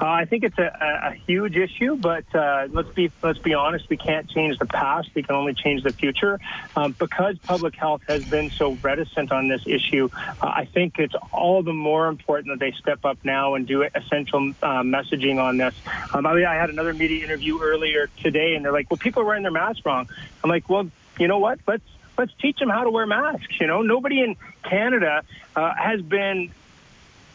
Uh, 0.00 0.06
I 0.06 0.24
think 0.26 0.44
it's 0.44 0.58
a, 0.58 1.10
a, 1.10 1.14
huge 1.26 1.56
issue, 1.56 1.96
but 1.96 2.24
uh, 2.34 2.68
let's 2.70 2.90
be 2.90 3.10
let's 3.22 3.38
be 3.38 3.54
honest. 3.54 3.88
We 3.88 3.96
can't 3.96 4.28
change 4.28 4.58
the 4.58 4.66
past. 4.66 5.08
We 5.14 5.22
can 5.22 5.34
only 5.34 5.54
change 5.54 5.82
the 5.84 5.92
future. 5.92 6.38
Um, 6.76 6.92
because 6.98 7.38
public 7.38 7.74
health 7.74 8.02
has 8.06 8.22
been 8.24 8.50
so 8.50 8.72
reticent 8.82 9.32
on 9.32 9.48
this 9.48 9.62
issue, 9.66 10.10
uh, 10.14 10.34
I 10.42 10.66
think 10.66 10.98
it's 10.98 11.14
all 11.32 11.62
the 11.62 11.72
more 11.72 12.08
important 12.08 12.58
that 12.58 12.64
they 12.64 12.72
step 12.72 13.06
up 13.06 13.16
now 13.24 13.54
and 13.54 13.66
do 13.66 13.82
essential 13.82 14.52
uh, 14.62 14.82
messaging 14.82 15.42
on 15.42 15.56
this. 15.56 15.74
Um, 16.12 16.26
I, 16.26 16.34
mean, 16.34 16.44
I 16.44 16.56
had 16.56 16.68
another 16.68 16.92
media 16.92 17.24
interview 17.24 17.62
earlier 17.62 18.10
today, 18.22 18.54
and 18.54 18.64
they're 18.64 18.72
like, 18.72 18.90
"Well, 18.90 18.98
people 18.98 19.22
are 19.22 19.26
wearing 19.26 19.44
their 19.44 19.52
masks 19.52 19.84
wrong." 19.86 20.10
I'm 20.44 20.50
like, 20.50 20.68
"Well, 20.68 20.90
you 21.18 21.26
know 21.26 21.38
what? 21.38 21.58
Let's 21.66 21.84
let's 22.18 22.32
teach 22.40 22.58
them 22.58 22.68
how 22.68 22.84
to 22.84 22.90
wear 22.90 23.06
masks. 23.06 23.60
You 23.60 23.66
know, 23.66 23.82
nobody 23.82 24.20
in 24.20 24.36
Canada 24.62 25.22
uh, 25.54 25.72
has 25.74 26.02
been 26.02 26.50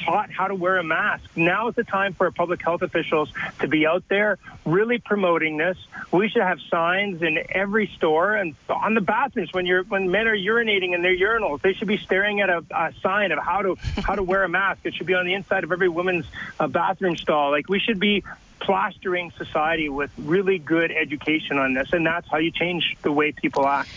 taught 0.05 0.31
how 0.31 0.47
to 0.47 0.55
wear 0.55 0.77
a 0.77 0.83
mask. 0.83 1.23
Now 1.35 1.69
is 1.69 1.75
the 1.75 1.83
time 1.83 2.13
for 2.13 2.29
public 2.31 2.61
health 2.61 2.81
officials 2.81 3.31
to 3.59 3.67
be 3.67 3.85
out 3.85 4.03
there 4.07 4.37
really 4.65 4.99
promoting 4.99 5.57
this. 5.57 5.77
We 6.11 6.29
should 6.29 6.41
have 6.41 6.59
signs 6.69 7.21
in 7.21 7.39
every 7.49 7.87
store 7.87 8.35
and 8.35 8.55
on 8.69 8.93
the 8.93 9.01
bathrooms 9.01 9.53
when 9.53 9.65
you're 9.65 9.83
when 9.83 10.11
men 10.11 10.27
are 10.27 10.35
urinating 10.35 10.93
in 10.93 11.01
their 11.01 11.15
urinals. 11.15 11.61
They 11.61 11.73
should 11.73 11.87
be 11.87 11.97
staring 11.97 12.41
at 12.41 12.49
a, 12.49 12.63
a 12.71 12.93
sign 13.01 13.31
of 13.31 13.39
how 13.39 13.61
to 13.61 13.75
how 14.01 14.15
to 14.15 14.23
wear 14.23 14.43
a 14.43 14.49
mask. 14.49 14.81
It 14.83 14.95
should 14.95 15.07
be 15.07 15.13
on 15.13 15.25
the 15.25 15.33
inside 15.33 15.63
of 15.63 15.71
every 15.71 15.89
woman's 15.89 16.25
uh, 16.59 16.67
bathroom 16.67 17.15
stall. 17.15 17.51
Like 17.51 17.69
we 17.69 17.79
should 17.79 17.99
be 17.99 18.23
plastering 18.59 19.31
society 19.31 19.89
with 19.89 20.11
really 20.17 20.59
good 20.59 20.91
education 20.91 21.57
on 21.57 21.73
this, 21.73 21.91
and 21.93 22.05
that's 22.05 22.27
how 22.29 22.37
you 22.37 22.51
change 22.51 22.95
the 23.01 23.11
way 23.11 23.31
people 23.31 23.67
act. 23.67 23.89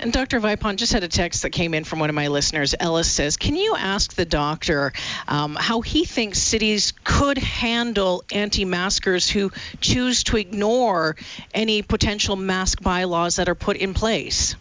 And 0.00 0.14
Dr. 0.14 0.40
Vipond 0.40 0.76
just 0.76 0.94
had 0.94 1.04
a 1.04 1.08
text 1.08 1.42
that 1.42 1.50
came 1.50 1.74
in 1.74 1.84
from 1.84 1.98
one 1.98 2.08
of 2.08 2.16
my 2.16 2.28
listeners. 2.28 2.74
Ellis 2.80 3.10
says, 3.10 3.36
Can 3.36 3.54
you 3.54 3.76
ask 3.76 4.14
the 4.14 4.24
doctor 4.24 4.94
um, 5.28 5.54
how 5.60 5.82
he 5.82 6.06
thinks 6.06 6.38
cities 6.38 6.94
could 7.04 7.36
handle 7.36 8.24
anti 8.32 8.64
maskers 8.64 9.28
who 9.28 9.52
choose 9.82 10.24
to 10.24 10.38
ignore 10.38 11.16
any 11.52 11.82
potential 11.82 12.34
mask 12.34 12.82
bylaws 12.82 13.36
that 13.36 13.50
are 13.50 13.54
put 13.54 13.76
in 13.76 13.92
place? 13.92 14.56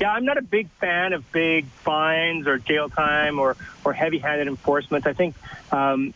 Yeah, 0.00 0.10
I'm 0.10 0.24
not 0.24 0.38
a 0.38 0.42
big 0.42 0.70
fan 0.80 1.12
of 1.12 1.30
big 1.30 1.66
fines 1.66 2.46
or 2.46 2.56
jail 2.56 2.88
time 2.88 3.38
or, 3.38 3.58
or 3.84 3.92
heavy 3.92 4.16
handed 4.16 4.48
enforcement. 4.48 5.06
I 5.06 5.12
think 5.12 5.34
um, 5.72 6.14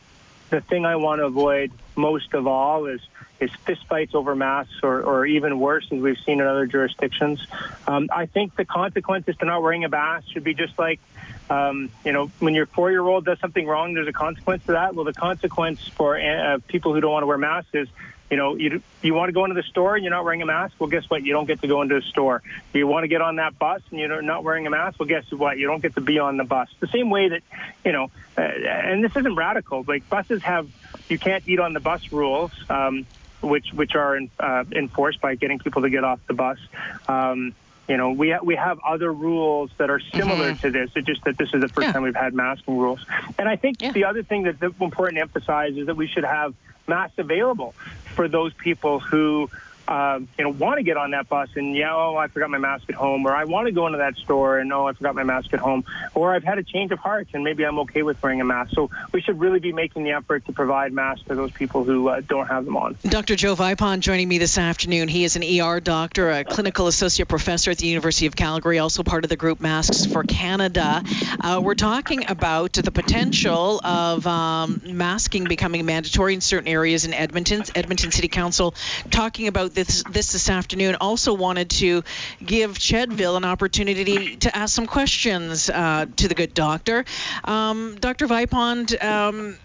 the 0.49 0.63
thing 0.63 0.87
I 0.87 0.97
want 0.97 1.21
to 1.21 1.27
avoid 1.27 1.71
most 1.97 2.33
of 2.33 2.47
all 2.47 2.87
is 2.87 3.03
is 3.41 3.51
fistfights 3.67 4.15
over 4.15 4.35
masks, 4.35 4.81
or, 4.83 5.03
or 5.03 5.27
even 5.27 5.59
worse, 5.59 5.87
as 5.91 6.01
we've 6.01 6.19
seen 6.27 6.41
in 6.41 6.47
other 6.47 6.67
jurisdictions. 6.67 7.47
Um, 7.87 8.09
I 8.13 8.27
think 8.27 8.57
the 8.57 8.65
consequences 8.65 9.37
to 9.37 9.45
not 9.45 9.63
wearing 9.63 9.85
a 9.85 9.89
mask 9.89 10.29
should 10.33 10.45
be 10.45 10.55
just 10.55 10.79
like, 10.79 11.01
um, 11.49 11.91
you 12.05 12.13
know, 12.13 12.31
when 12.41 12.55
your 12.55 12.67
four-year-old 12.67 13.25
does 13.25 13.39
something 13.41 13.67
wrong, 13.67 13.95
there's 13.95 14.09
a 14.09 14.13
consequence 14.13 14.65
to 14.67 14.73
that. 14.73 14.95
Well, 14.95 15.05
the 15.05 15.15
consequence 15.15 15.87
for 15.89 16.21
uh, 16.21 16.59
people 16.69 16.93
who 16.95 17.01
don't 17.01 17.13
want 17.13 17.23
to 17.23 17.27
wear 17.27 17.39
masks 17.39 17.71
is 17.75 17.89
you 18.31 18.37
know, 18.37 18.57
you 18.57 18.83
you 19.01 19.15
want 19.15 19.31
to 19.31 19.33
go 19.33 19.45
into 19.45 19.55
the 19.55 19.63
store 19.63 19.95
and 19.95 20.05
you're 20.05 20.13
not 20.13 20.25
wearing 20.25 20.43
a 20.43 20.47
mask. 20.47 20.75
Well, 20.79 20.91
guess 20.91 21.09
what? 21.09 21.23
You 21.23 21.33
don't 21.33 21.47
get 21.47 21.63
to 21.63 21.67
go 21.69 21.81
into 21.81 21.95
the 21.95 22.03
store. 22.03 22.43
You 22.75 22.87
want 22.87 23.05
to 23.05 23.09
get 23.09 23.23
on 23.23 23.37
that 23.37 23.59
bus 23.59 23.81
and 23.91 23.99
you're 23.99 24.21
not 24.21 24.45
wearing 24.45 24.67
a 24.67 24.71
mask. 24.71 25.01
Well, 25.01 25.09
guess 25.09 25.31
what? 25.33 25.57
You 25.57 25.67
don't 25.67 25.81
get 25.81 25.95
to 25.95 26.03
be 26.03 26.19
on 26.19 26.37
the 26.37 26.45
bus. 26.45 26.69
The 26.81 26.89
same 26.89 27.09
way 27.09 27.31
that, 27.31 27.43
you 27.85 27.93
know, 27.93 28.11
uh, 28.37 28.43
and 28.43 29.03
this 29.03 29.17
isn't 29.17 29.35
radical. 29.35 29.83
Like 29.87 30.09
buses 30.11 30.43
have, 30.43 30.69
you 31.09 31.19
can't 31.19 31.43
eat 31.49 31.59
on 31.59 31.73
the 31.73 31.81
bus 31.81 32.13
rules. 32.13 32.53
Um, 32.69 33.07
which 33.41 33.73
which 33.73 33.95
are 33.95 34.17
in, 34.17 34.31
uh, 34.39 34.65
enforced 34.73 35.21
by 35.21 35.35
getting 35.35 35.59
people 35.59 35.83
to 35.83 35.91
get 35.91 36.05
off 36.05 36.21
the 36.27 36.35
bus. 36.35 36.59
Um, 37.07 37.55
you 37.89 37.97
know, 37.97 38.11
we 38.11 38.31
ha- 38.31 38.41
we 38.43 38.55
have 38.57 38.79
other 38.87 39.11
rules 39.13 39.71
that 39.79 39.89
are 39.89 40.01
similar 40.01 40.51
mm-hmm. 40.53 40.61
to 40.61 40.71
this. 40.71 40.91
It's 40.95 41.07
just 41.07 41.25
that 41.25 41.39
this 41.39 41.55
is 41.55 41.63
the 41.63 41.69
first 41.69 41.87
yeah. 41.87 41.93
time 41.93 42.03
we've 42.03 42.15
had 42.15 42.35
masking 42.35 42.77
rules. 42.77 43.05
And 43.39 43.49
I 43.49 43.57
think 43.57 43.81
yeah. 43.81 43.93
the 43.93 44.05
other 44.05 44.23
thing 44.23 44.43
that's 44.43 44.63
important 44.63 45.17
to 45.17 45.23
emphasize 45.23 45.77
is 45.77 45.87
that 45.87 45.97
we 45.97 46.07
should 46.07 46.25
have 46.25 46.55
masks 46.87 47.19
available 47.19 47.73
for 48.15 48.29
those 48.29 48.53
people 48.55 49.01
who 49.01 49.51
um, 49.89 50.29
you 50.37 50.45
know, 50.45 50.51
want 50.51 50.77
to 50.77 50.83
get 50.83 50.97
on 50.97 51.13
that 51.13 51.29
bus 51.29 51.49
and 51.57 51.75
yeah, 51.75 51.95
oh, 51.95 52.17
I 52.17 52.29
forgot 52.29 52.51
my 52.51 52.59
mask 52.59 52.85
at 52.91 52.95
home, 52.95 53.27
or 53.27 53.35
I 53.35 53.45
want 53.45 53.67
to 53.67 53.73
go 53.73 53.87
into 53.87 53.99
that 53.99 54.17
store 54.17 54.59
and 54.59 54.73
oh, 54.73 54.87
I 54.87 54.93
forgot 54.93 55.15
my 55.15 55.25
mask 55.25 55.53
at 55.55 55.61
home, 55.61 55.85
or 56.15 56.35
I've 56.35 56.45
had 56.45 56.59
a 56.59 56.63
change 56.63 56.93
of 56.93 56.99
heart 56.99 57.29
and 57.33 57.43
maybe 57.43 57.65
I'm 57.65 57.79
okay 57.81 58.03
with 58.03 58.23
wearing 58.23 58.41
a 58.41 58.45
mask. 58.45 58.75
So 58.75 58.91
we 59.13 59.23
should 59.23 59.41
really 59.41 59.61
be 59.61 59.73
making 59.73 60.05
the 60.05 60.13
effort 60.13 60.45
to 60.47 60.53
provide 60.53 60.93
masks 60.93 61.27
to 61.29 61.35
those 61.35 61.53
people 61.53 61.85
who 61.85 62.09
uh, 62.09 62.21
don't 62.21 62.47
have 62.47 62.67
them 62.67 62.77
on. 62.77 62.97
Dr. 63.03 63.35
Joe 63.35 63.57
Vipond 63.57 64.01
joining 64.01 64.29
me 64.29 64.39
this 64.39 64.59
afternoon. 64.59 65.09
He 65.09 65.25
is 65.25 65.37
an 65.37 65.43
ER 65.43 65.81
doctor, 65.81 66.31
a 66.31 66.45
clinical 66.45 66.87
associate 66.87 67.29
professor 67.29 67.71
at 67.71 67.79
the 67.79 67.87
University 67.87 68.27
of 68.27 68.37
Calgary, 68.37 68.79
also 68.79 69.03
part 69.03 69.25
of 69.25 69.31
the 69.31 69.37
group 69.37 69.61
Masks 69.61 70.05
for 70.05 70.23
Canada. 70.23 71.03
Uh, 71.41 71.61
we're 71.65 71.75
talking 71.75 72.31
about 72.31 72.75
the 72.75 72.91
potential 72.91 73.81
of 73.83 74.27
um, 74.27 74.83
masking 74.85 75.45
becoming 75.45 75.87
mandatory 75.87 76.35
in 76.35 76.41
certain 76.43 76.69
areas 76.69 77.07
in 77.07 77.15
Edmonton. 77.15 77.65
Edmonton 77.75 78.13
City 78.13 78.29
Council 78.29 78.75
talking 79.11 79.49
about 79.49 79.78
this 79.85 80.03
this 80.11 80.33
this 80.33 80.51
afternoon. 80.51 80.97
Also 81.01 81.35
wanted 81.35 81.71
to 81.71 82.03
give 82.45 82.79
Chedville 82.79 83.37
an 83.37 83.45
opportunity 83.45 84.37
to 84.37 84.57
ask 84.57 84.75
some 84.75 84.87
questions 84.87 85.71
uh, 85.71 86.07
to 86.17 86.27
the 86.27 86.35
good 86.35 86.53
doctor. 86.53 87.05
Um, 87.45 87.97
Dr. 88.01 88.27
Vipond, 88.27 89.03
um, 89.03 89.57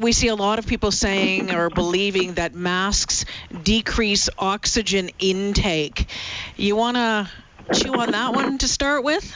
we 0.00 0.12
see 0.12 0.28
a 0.28 0.34
lot 0.34 0.58
of 0.58 0.66
people 0.66 0.90
saying 0.90 1.54
or 1.54 1.70
believing 1.70 2.34
that 2.34 2.54
masks 2.54 3.24
decrease 3.62 4.28
oxygen 4.36 5.10
intake. 5.20 6.06
You 6.56 6.74
want 6.74 6.96
to 6.96 7.30
chew 7.72 7.94
on 7.94 8.10
that 8.10 8.34
one 8.34 8.58
to 8.58 8.68
start 8.68 9.04
with? 9.04 9.32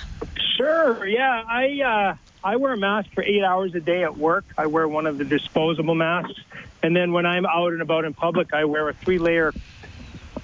Sure. 0.56 1.06
Yeah, 1.06 1.44
I. 1.46 1.80
Uh... 1.82 2.16
I 2.44 2.54
wear 2.54 2.74
a 2.74 2.76
mask 2.76 3.10
for 3.12 3.24
eight 3.24 3.42
hours 3.42 3.74
a 3.74 3.80
day 3.80 4.04
at 4.04 4.16
work. 4.16 4.44
I 4.56 4.66
wear 4.66 4.86
one 4.86 5.08
of 5.08 5.18
the 5.18 5.24
disposable 5.24 5.96
masks. 5.96 6.38
And 6.80 6.94
then 6.94 7.12
when 7.12 7.26
I'm 7.26 7.44
out 7.44 7.72
and 7.72 7.82
about 7.82 8.04
in 8.04 8.14
public, 8.14 8.54
I 8.54 8.66
wear 8.66 8.88
a 8.88 8.94
three 8.94 9.18
layer 9.18 9.52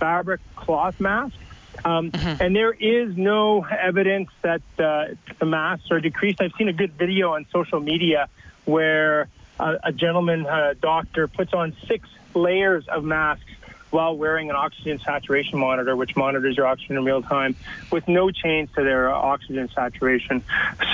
fabric 0.02 0.40
cloth 0.56 0.99
mask. 0.99 1.37
Um, 1.85 2.11
mm-hmm. 2.11 2.42
And 2.42 2.56
there 2.56 2.73
is 2.73 3.16
no 3.16 3.64
evidence 3.64 4.30
that 4.42 4.62
uh, 4.78 5.14
the 5.38 5.47
masks 5.47 5.92
are 5.92 6.00
decreased. 6.00 6.40
I've 6.40 6.52
seen 6.59 6.68
a 6.68 6.73
good 6.73 6.92
video 6.94 7.35
on 7.35 7.47
social 7.52 7.78
media 7.78 8.28
where 8.64 9.28
uh, 9.61 9.76
a 9.85 9.92
gentleman, 9.92 10.44
a 10.47 10.75
doctor, 10.75 11.28
puts 11.28 11.52
on 11.54 11.76
six 11.87 12.09
layers 12.35 12.88
of 12.88 13.04
masks 13.04 13.44
while 13.90 14.16
wearing 14.16 14.50
an 14.50 14.56
oxygen 14.56 14.99
saturation 14.99 15.59
monitor, 15.59 15.94
which 15.94 16.16
monitors 16.16 16.56
your 16.56 16.66
oxygen 16.66 16.97
in 16.97 17.04
real 17.04 17.23
time, 17.23 17.54
with 17.92 18.09
no 18.09 18.30
change 18.30 18.73
to 18.73 18.82
their 18.82 19.09
oxygen 19.11 19.68
saturation. 19.68 20.42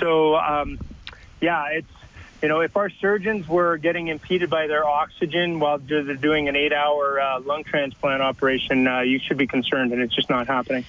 So, 0.01 0.37
um, 0.37 0.79
yeah, 1.41 1.65
it's 1.73 1.89
you 2.43 2.49
know, 2.49 2.61
if 2.61 2.77
our 2.77 2.89
surgeons 2.89 3.49
were 3.49 3.77
getting 3.77 4.09
impeded 4.09 4.49
by 4.49 4.67
their 4.69 4.87
oxygen 4.87 5.59
while 5.59 5.79
they're 5.79 6.15
doing 6.15 6.49
an 6.49 6.57
eight-hour 6.57 7.21
uh, 7.21 7.41
lung 7.41 7.65
transplant 7.65 8.23
operation, 8.23 8.87
uh, 8.87 9.01
you 9.01 9.19
should 9.19 9.39
be 9.39 9.47
concerned, 9.47 9.93
and 9.93 10.01
it's 10.01 10.15
just 10.15 10.31
not 10.31 10.47
happening. 10.47 10.85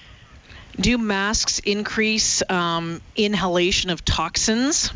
Do 0.76 0.96
masks 0.96 1.58
increase 1.58 2.42
um, 2.48 3.00
inhalation 3.16 3.90
of 3.90 4.04
toxins? 4.04 4.92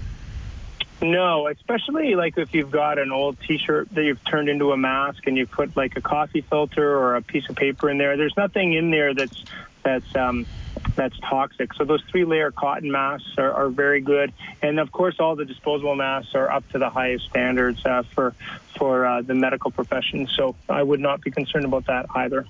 No, 1.03 1.49
especially 1.49 2.15
like 2.15 2.39
if 2.39 2.55
you've 2.55 2.71
got 2.71 2.99
an 2.99 3.11
old 3.11 3.39
T-shirt 3.41 3.91
that 3.91 4.05
you've 4.05 4.25
turned 4.25 4.49
into 4.49 4.73
a 4.73 4.77
mask 4.77 5.27
and 5.27 5.37
you 5.37 5.47
put 5.47 5.77
like 5.77 5.97
a 5.97 6.01
coffee 6.01 6.41
filter 6.41 6.97
or 6.97 7.17
a 7.17 7.23
piece 7.23 7.49
of 7.51 7.57
paper 7.57 7.91
in 7.91 7.99
there. 7.99 8.17
There's 8.17 8.37
nothing 8.37 8.73
in 8.73 8.91
there 8.91 9.13
that's 9.13 9.45
that's 9.83 10.17
um, 10.17 10.47
that's 10.95 11.19
toxic. 11.21 11.75
So 11.75 11.85
those 11.85 12.03
three 12.11 12.25
layer 12.25 12.51
cotton 12.51 12.91
masks 12.91 13.39
are, 13.39 13.53
are, 13.53 13.69
very 13.69 14.01
good, 14.01 14.33
and 14.63 14.79
of 14.79 14.93
course 14.93 15.19
all 15.19 15.37
the 15.37 15.45
disposable 15.45 15.95
masks 15.95 16.35
are 16.35 16.51
up 16.51 16.69
to 16.71 16.79
the 16.79 16.91
highest 16.91 17.27
standards 17.27 17.85
uh, 17.85 18.03
for 18.15 18.35
for 18.77 19.07
uh, 19.07 19.23
the 19.23 19.35
medical 19.35 19.71
profession. 19.71 20.27
So 20.27 20.57
I 20.69 20.83
would 20.83 21.01
not 21.01 21.21
be 21.21 21.31
concerned 21.31 21.65
about 21.65 21.87
that 21.87 22.07
either. 22.15 22.47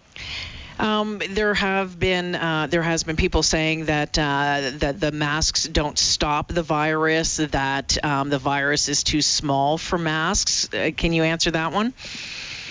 Um, 0.79 1.21
there 1.31 1.55
have 1.55 1.99
been 1.99 2.35
uh, 2.35 2.67
there 2.69 2.83
has 2.83 3.05
been 3.05 3.17
people 3.17 3.43
saying 3.43 3.85
that 3.87 4.19
uh, 4.19 4.73
that 4.79 5.01
the 5.01 5.13
masks 5.13 5.69
don't 5.69 5.97
stop 5.97 6.49
the 6.49 6.63
virus, 6.63 7.37
that 7.37 8.05
um, 8.05 8.29
the 8.29 8.39
virus 8.39 8.89
is 8.89 9.05
too 9.05 9.23
small 9.23 9.79
for 9.79 9.99
masks. 9.99 10.73
Uh, 10.75 10.91
can 10.97 11.13
you 11.13 11.23
answer 11.23 11.53
that 11.53 11.73
one? 11.73 11.95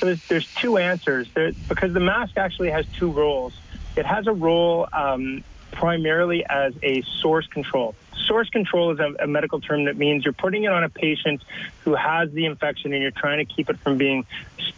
There's, 0.02 0.28
there's 0.28 0.54
two 0.56 0.78
answers 0.78 1.30
there, 1.34 1.54
because 1.70 1.94
the 1.94 2.02
mask 2.02 2.38
actually 2.38 2.72
has 2.72 2.86
two 2.88 3.10
roles. 3.10 3.54
It 3.96 4.06
has 4.06 4.28
a 4.28 4.34
role 4.34 4.88
um, 4.92 5.44
primarily 5.74 6.46
as 6.46 6.74
a 6.82 7.02
source 7.02 7.48
control. 7.48 7.96
Source 8.28 8.50
control 8.50 8.92
is 8.92 9.00
a, 9.00 9.24
a, 9.24 9.28
medical 9.28 9.60
term 9.60 9.86
that 9.86 9.98
means 9.98 10.24
you're 10.24 10.34
putting 10.34 10.64
it 10.64 10.72
on 10.72 10.84
a 10.84 10.90
patient 10.90 11.44
who 11.84 11.94
has 11.94 12.32
the 12.32 12.46
infection 12.46 12.94
and 12.94 13.02
you're 13.02 13.12
trying 13.12 13.46
to 13.46 13.54
keep 13.54 13.70
it 13.70 13.78
from 13.80 13.98
being 13.98 14.26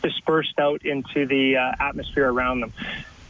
dispersed 0.02 0.58
out 0.60 0.84
into 0.84 1.28
the 1.28 1.58
uh, 1.58 1.72
atmosphere 1.80 2.28
around 2.28 2.62
them. 2.62 2.74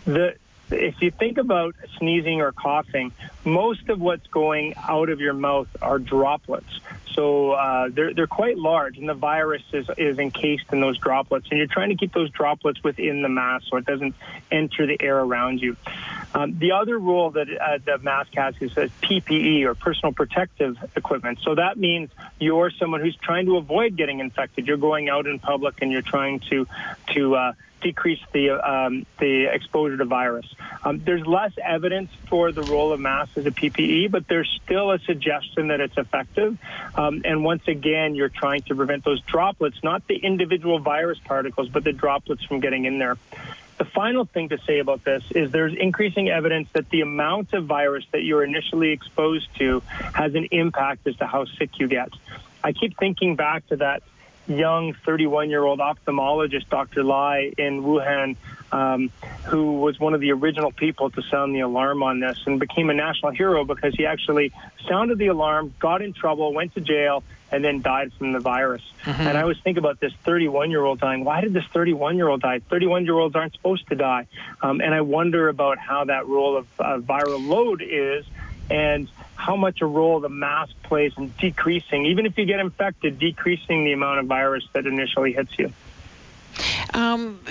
The, 0.05 0.35
if 0.71 1.01
you 1.01 1.11
think 1.11 1.37
about 1.37 1.75
sneezing 1.97 2.41
or 2.41 2.51
coughing, 2.51 3.11
most 3.43 3.89
of 3.89 3.99
what's 3.99 4.27
going 4.27 4.73
out 4.77 5.09
of 5.09 5.19
your 5.19 5.33
mouth 5.33 5.67
are 5.81 5.99
droplets. 5.99 6.79
So 7.15 7.51
uh, 7.51 7.89
they're 7.91 8.13
they're 8.13 8.27
quite 8.27 8.57
large, 8.57 8.97
and 8.97 9.07
the 9.07 9.13
virus 9.13 9.63
is 9.73 9.89
is 9.97 10.19
encased 10.19 10.71
in 10.71 10.81
those 10.81 10.97
droplets. 10.97 11.47
And 11.49 11.57
you're 11.57 11.67
trying 11.67 11.89
to 11.89 11.95
keep 11.95 12.13
those 12.13 12.29
droplets 12.29 12.83
within 12.83 13.21
the 13.21 13.29
mask 13.29 13.67
so 13.69 13.77
it 13.77 13.85
doesn't 13.85 14.15
enter 14.51 14.85
the 14.85 14.97
air 15.01 15.17
around 15.17 15.61
you. 15.61 15.77
Um, 16.33 16.59
the 16.59 16.73
other 16.73 16.99
rule 16.99 17.31
that 17.31 17.47
uh, 17.49 17.77
the 17.83 17.97
mask 17.99 18.35
has 18.35 18.55
is 18.59 18.73
PPE 18.73 19.63
or 19.63 19.73
personal 19.73 20.11
protective 20.11 20.77
equipment. 20.95 21.39
So 21.41 21.55
that 21.55 21.77
means 21.77 22.09
you're 22.39 22.71
someone 22.71 23.01
who's 23.01 23.15
trying 23.15 23.45
to 23.45 23.57
avoid 23.57 23.95
getting 23.95 24.19
infected. 24.19 24.67
You're 24.67 24.77
going 24.77 25.07
out 25.07 25.27
in 25.27 25.39
public 25.39 25.81
and 25.81 25.91
you're 25.91 26.01
trying 26.01 26.41
to 26.51 26.67
to 27.13 27.35
uh, 27.35 27.53
decrease 27.81 28.21
the 28.33 28.49
um, 28.49 29.05
the 29.19 29.45
exposure 29.45 29.97
to 29.97 30.05
virus. 30.05 30.45
Um, 30.85 31.01
there's 31.03 31.25
less 31.25 31.51
evidence 31.61 32.11
for 32.29 32.51
the 32.51 32.63
role 32.63 32.93
of 32.93 32.99
masks 32.99 33.37
as 33.37 33.45
a 33.47 33.51
PPE, 33.51 34.11
but 34.11 34.27
there's 34.27 34.49
still 34.63 34.91
a 34.91 34.99
suggestion 34.99 35.69
that 35.69 35.81
it's 35.81 35.97
effective. 35.97 36.57
Um, 36.93 37.23
and 37.25 37.43
once 37.43 37.63
again, 37.67 38.13
you're 38.13 38.29
trying 38.29 38.61
to 38.63 38.75
prevent 38.75 39.03
those 39.03 39.19
droplets, 39.21 39.77
not 39.83 40.07
the 40.07 40.15
individual 40.15 40.79
virus 40.79 41.17
particles, 41.25 41.69
but 41.69 41.83
the 41.83 41.91
droplets 41.91 42.43
from 42.45 42.59
getting 42.59 42.85
in 42.85 42.99
there. 42.99 43.17
The 43.77 43.85
final 43.85 44.25
thing 44.25 44.49
to 44.49 44.59
say 44.59 44.79
about 44.79 45.03
this 45.03 45.23
is 45.31 45.51
there's 45.51 45.73
increasing 45.77 46.29
evidence 46.29 46.69
that 46.73 46.89
the 46.89 47.01
amount 47.01 47.53
of 47.53 47.65
virus 47.65 48.05
that 48.13 48.23
you're 48.23 48.43
initially 48.43 48.91
exposed 48.91 49.47
to 49.57 49.81
has 50.13 50.35
an 50.35 50.47
impact 50.51 51.07
as 51.07 51.15
to 51.17 51.25
how 51.25 51.45
sick 51.57 51.71
you 51.79 51.87
get. 51.87 52.09
I 52.63 52.71
keep 52.71 52.97
thinking 52.97 53.35
back 53.35 53.67
to 53.67 53.77
that 53.77 54.03
young 54.47 54.93
31 55.05 55.49
year 55.49 55.63
old 55.63 55.79
ophthalmologist, 55.79 56.69
Dr. 56.69 57.03
Lai, 57.03 57.51
in 57.57 57.83
Wuhan, 57.83 58.35
um, 58.71 59.09
who 59.45 59.79
was 59.79 59.99
one 59.99 60.13
of 60.13 60.21
the 60.21 60.31
original 60.31 60.71
people 60.71 61.09
to 61.11 61.21
sound 61.23 61.55
the 61.55 61.61
alarm 61.61 62.03
on 62.03 62.19
this 62.19 62.43
and 62.45 62.59
became 62.59 62.89
a 62.89 62.93
national 62.93 63.31
hero 63.31 63.63
because 63.63 63.93
he 63.95 64.05
actually 64.05 64.51
sounded 64.87 65.17
the 65.17 65.27
alarm, 65.27 65.73
got 65.79 66.01
in 66.01 66.13
trouble, 66.13 66.53
went 66.53 66.73
to 66.75 66.81
jail, 66.81 67.23
and 67.51 67.63
then 67.63 67.81
died 67.81 68.11
from 68.13 68.33
the 68.33 68.39
virus. 68.39 68.81
Mm-hmm. 69.03 69.21
And 69.21 69.37
I 69.37 69.41
always 69.43 69.59
think 69.59 69.77
about 69.77 69.99
this 69.99 70.13
31 70.23 70.71
year 70.71 70.83
old 70.83 70.99
dying. 70.99 71.23
Why 71.23 71.41
did 71.41 71.53
this 71.53 71.65
31 71.73 72.17
year 72.17 72.27
old 72.27 72.41
die? 72.41 72.59
31 72.59 73.05
year 73.05 73.17
olds 73.17 73.35
aren't 73.35 73.53
supposed 73.53 73.87
to 73.89 73.95
die. 73.95 74.27
Um, 74.61 74.81
and 74.81 74.93
I 74.93 75.01
wonder 75.01 75.47
about 75.47 75.77
how 75.77 76.05
that 76.05 76.27
role 76.27 76.57
of 76.57 76.67
uh, 76.79 76.97
viral 76.97 77.47
load 77.47 77.81
is 77.81 78.25
and 78.69 79.09
how 79.35 79.55
much 79.55 79.81
a 79.81 79.85
role 79.85 80.19
the 80.19 80.29
mask 80.29 80.73
plays 80.83 81.13
in 81.17 81.33
decreasing, 81.39 82.05
even 82.05 82.25
if 82.25 82.37
you 82.37 82.45
get 82.45 82.59
infected, 82.59 83.19
decreasing 83.19 83.85
the 83.85 83.93
amount 83.93 84.19
of 84.19 84.25
virus 84.25 84.67
that 84.73 84.85
initially 84.85 85.33
hits 85.33 85.57
you. 85.59 85.71
Um, 86.93 87.41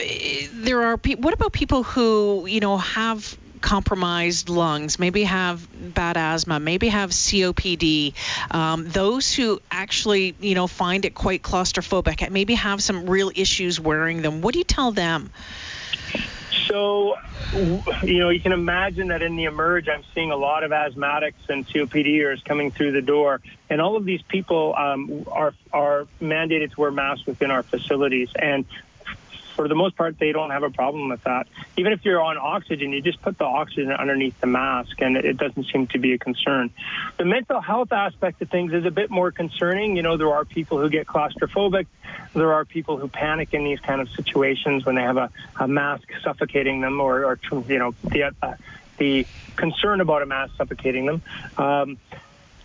there 0.52 0.82
are. 0.82 0.96
Pe- 0.96 1.16
what 1.16 1.34
about 1.34 1.52
people 1.52 1.82
who 1.82 2.46
you 2.46 2.60
know 2.60 2.78
have 2.78 3.36
compromised 3.64 4.50
lungs, 4.50 4.98
maybe 4.98 5.24
have 5.24 5.94
bad 5.94 6.18
asthma, 6.18 6.60
maybe 6.60 6.88
have 6.88 7.10
COPD, 7.10 8.12
um, 8.50 8.86
those 8.86 9.32
who 9.32 9.58
actually, 9.70 10.34
you 10.38 10.54
know, 10.54 10.66
find 10.66 11.06
it 11.06 11.14
quite 11.14 11.42
claustrophobic, 11.42 12.28
maybe 12.30 12.54
have 12.54 12.82
some 12.82 13.08
real 13.08 13.32
issues 13.34 13.80
wearing 13.80 14.20
them. 14.20 14.42
What 14.42 14.52
do 14.52 14.58
you 14.58 14.66
tell 14.66 14.92
them? 14.92 15.30
So, 16.74 17.14
you 18.02 18.18
know, 18.18 18.30
you 18.30 18.40
can 18.40 18.50
imagine 18.50 19.08
that 19.08 19.22
in 19.22 19.36
the 19.36 19.44
emerge, 19.44 19.86
I'm 19.86 20.02
seeing 20.12 20.32
a 20.32 20.36
lot 20.36 20.64
of 20.64 20.72
asthmatics 20.72 21.34
and 21.48 21.64
COPDers 21.68 22.44
coming 22.44 22.72
through 22.72 22.90
the 22.90 23.00
door, 23.00 23.40
and 23.70 23.80
all 23.80 23.96
of 23.96 24.04
these 24.04 24.22
people 24.22 24.74
um, 24.76 25.24
are 25.30 25.54
are 25.72 26.08
mandated 26.20 26.72
to 26.74 26.80
wear 26.80 26.90
masks 26.90 27.26
within 27.26 27.52
our 27.52 27.62
facilities. 27.62 28.28
And 28.34 28.64
for 29.54 29.68
the 29.68 29.74
most 29.74 29.96
part, 29.96 30.18
they 30.18 30.32
don't 30.32 30.50
have 30.50 30.62
a 30.62 30.70
problem 30.70 31.08
with 31.08 31.22
that. 31.24 31.46
Even 31.76 31.92
if 31.92 32.04
you're 32.04 32.20
on 32.20 32.36
oxygen, 32.36 32.92
you 32.92 33.00
just 33.00 33.22
put 33.22 33.38
the 33.38 33.44
oxygen 33.44 33.92
underneath 33.92 34.38
the 34.40 34.46
mask, 34.46 35.00
and 35.00 35.16
it 35.16 35.36
doesn't 35.36 35.66
seem 35.72 35.86
to 35.88 35.98
be 35.98 36.12
a 36.12 36.18
concern. 36.18 36.70
The 37.16 37.24
mental 37.24 37.60
health 37.60 37.92
aspect 37.92 38.42
of 38.42 38.50
things 38.50 38.72
is 38.72 38.84
a 38.84 38.90
bit 38.90 39.10
more 39.10 39.30
concerning. 39.30 39.96
You 39.96 40.02
know, 40.02 40.16
there 40.16 40.32
are 40.32 40.44
people 40.44 40.78
who 40.78 40.88
get 40.88 41.06
claustrophobic. 41.06 41.86
There 42.34 42.52
are 42.52 42.64
people 42.64 42.96
who 42.96 43.08
panic 43.08 43.54
in 43.54 43.64
these 43.64 43.80
kind 43.80 44.00
of 44.00 44.08
situations 44.10 44.84
when 44.84 44.96
they 44.96 45.02
have 45.02 45.16
a, 45.16 45.30
a 45.58 45.68
mask 45.68 46.08
suffocating 46.22 46.80
them, 46.80 47.00
or, 47.00 47.24
or 47.24 47.38
you 47.68 47.78
know, 47.78 47.94
the 48.04 48.32
uh, 48.42 48.54
the 48.98 49.26
concern 49.56 50.00
about 50.00 50.22
a 50.22 50.26
mask 50.26 50.56
suffocating 50.56 51.06
them. 51.06 51.22
Um, 51.56 51.98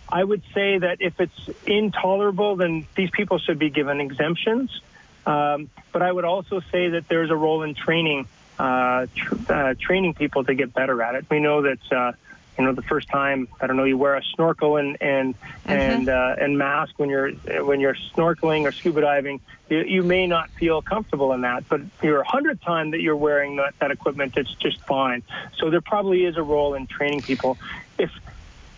I 0.08 0.24
would 0.24 0.42
say 0.52 0.78
that 0.78 0.98
if 1.00 1.20
it's 1.20 1.48
intolerable, 1.66 2.56
then 2.56 2.86
these 2.96 3.10
people 3.10 3.38
should 3.38 3.58
be 3.58 3.70
given 3.70 4.00
exemptions. 4.00 4.80
Um, 5.26 5.70
but 5.92 6.02
I 6.02 6.10
would 6.10 6.24
also 6.24 6.60
say 6.72 6.90
that 6.90 7.08
there's 7.08 7.30
a 7.30 7.36
role 7.36 7.62
in 7.62 7.74
training, 7.74 8.26
uh, 8.58 9.06
tr- 9.14 9.52
uh, 9.52 9.74
training 9.78 10.14
people 10.14 10.44
to 10.44 10.54
get 10.54 10.72
better 10.72 11.02
at 11.02 11.14
it. 11.14 11.26
We 11.30 11.40
know 11.40 11.62
that. 11.62 11.92
Uh, 11.92 12.12
you 12.60 12.66
know, 12.66 12.74
the 12.74 12.82
first 12.82 13.08
time 13.08 13.48
I 13.58 13.66
don't 13.66 13.78
know, 13.78 13.84
you 13.84 13.96
wear 13.96 14.16
a 14.16 14.22
snorkel 14.34 14.76
and 14.76 14.98
and 15.00 15.34
mm-hmm. 15.34 15.70
and 15.70 16.08
uh, 16.10 16.36
and 16.38 16.58
mask 16.58 16.92
when 16.98 17.08
you're 17.08 17.30
when 17.64 17.80
you're 17.80 17.96
snorkeling 18.14 18.64
or 18.64 18.72
scuba 18.72 19.00
diving. 19.00 19.40
You, 19.70 19.78
you 19.78 20.02
may 20.02 20.26
not 20.26 20.50
feel 20.50 20.82
comfortable 20.82 21.32
in 21.32 21.40
that, 21.40 21.66
but 21.70 21.80
your 22.02 22.22
hundredth 22.22 22.62
time 22.62 22.90
that 22.90 23.00
you're 23.00 23.16
wearing 23.16 23.56
that, 23.56 23.78
that 23.78 23.90
equipment, 23.90 24.36
it's 24.36 24.52
just 24.56 24.78
fine. 24.80 25.22
So 25.56 25.70
there 25.70 25.80
probably 25.80 26.26
is 26.26 26.36
a 26.36 26.42
role 26.42 26.74
in 26.74 26.86
training 26.86 27.22
people. 27.22 27.56
If 27.98 28.10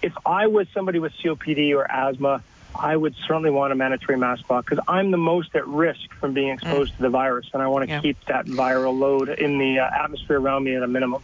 if 0.00 0.12
I 0.25 0.46
was 0.46 0.68
somebody 0.72 1.00
with 1.00 1.12
COPD 1.14 1.75
or 1.75 1.90
asthma, 1.90 2.44
I 2.74 2.96
would 2.96 3.14
certainly 3.26 3.50
want 3.50 3.72
a 3.72 3.76
mandatory 3.76 4.18
mask 4.18 4.48
law 4.48 4.62
because 4.62 4.80
I'm 4.88 5.10
the 5.10 5.18
most 5.18 5.54
at 5.54 5.66
risk 5.66 6.12
from 6.20 6.32
being 6.32 6.50
exposed 6.50 6.94
mm. 6.94 6.96
to 6.96 7.02
the 7.02 7.10
virus, 7.10 7.46
and 7.52 7.62
I 7.62 7.66
want 7.66 7.86
to 7.86 7.94
yeah. 7.94 8.00
keep 8.00 8.16
that 8.26 8.46
viral 8.46 8.98
load 8.98 9.28
in 9.28 9.58
the 9.58 9.80
uh, 9.80 9.90
atmosphere 10.04 10.40
around 10.40 10.64
me 10.64 10.74
at 10.74 10.82
a 10.82 10.88
minimum. 10.88 11.22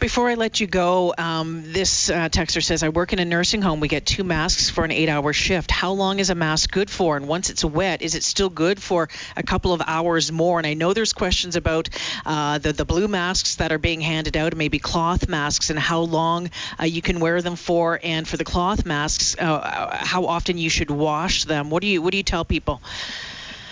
Before 0.00 0.28
I 0.28 0.34
let 0.34 0.58
you 0.58 0.66
go, 0.66 1.14
um, 1.16 1.72
this 1.72 2.10
uh, 2.10 2.28
texter 2.28 2.62
says, 2.62 2.82
I 2.82 2.88
work 2.88 3.12
in 3.12 3.18
a 3.18 3.24
nursing 3.24 3.62
home. 3.62 3.78
We 3.78 3.88
get 3.88 4.04
two 4.04 4.24
masks 4.24 4.68
for 4.68 4.84
an 4.84 4.90
eight 4.90 5.08
hour 5.08 5.32
shift. 5.32 5.70
How 5.70 5.92
long 5.92 6.18
is 6.18 6.30
a 6.30 6.34
mask 6.34 6.72
good 6.72 6.90
for? 6.90 7.16
And 7.16 7.28
once 7.28 7.50
it's 7.50 7.64
wet, 7.64 8.02
is 8.02 8.14
it 8.14 8.24
still 8.24 8.48
good 8.48 8.82
for 8.82 9.08
a 9.36 9.42
couple 9.42 9.72
of 9.72 9.80
hours 9.86 10.32
more? 10.32 10.58
And 10.58 10.66
I 10.66 10.74
know 10.74 10.92
there's 10.92 11.12
questions 11.12 11.56
about 11.56 11.88
uh, 12.26 12.58
the, 12.58 12.72
the 12.72 12.84
blue 12.84 13.06
masks 13.06 13.56
that 13.56 13.70
are 13.70 13.78
being 13.78 14.00
handed 14.00 14.36
out, 14.36 14.56
maybe 14.56 14.78
cloth 14.78 15.28
masks, 15.28 15.70
and 15.70 15.78
how 15.78 16.00
long 16.00 16.50
uh, 16.80 16.84
you 16.84 17.02
can 17.02 17.20
wear 17.20 17.40
them 17.40 17.56
for. 17.56 18.00
And 18.02 18.26
for 18.26 18.36
the 18.36 18.44
cloth 18.44 18.84
masks, 18.84 19.36
uh, 19.38 19.96
how 20.00 20.26
often 20.26 20.58
you 20.58 20.70
should 20.70 20.90
wash 20.90 21.44
them. 21.44 21.70
What 21.70 21.82
do 21.82 21.86
you, 21.86 22.02
what 22.02 22.10
do 22.10 22.16
you 22.16 22.24
tell 22.24 22.44
people? 22.44 22.82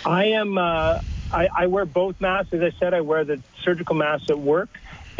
I 0.05 0.25
am. 0.25 0.57
Uh, 0.57 1.01
I, 1.33 1.49
I 1.55 1.67
wear 1.67 1.85
both 1.85 2.21
masks. 2.21 2.53
As 2.53 2.61
I 2.61 2.71
said, 2.79 2.93
I 2.93 3.01
wear 3.01 3.23
the 3.25 3.41
surgical 3.63 3.95
masks 3.95 4.29
at 4.29 4.39
work 4.39 4.69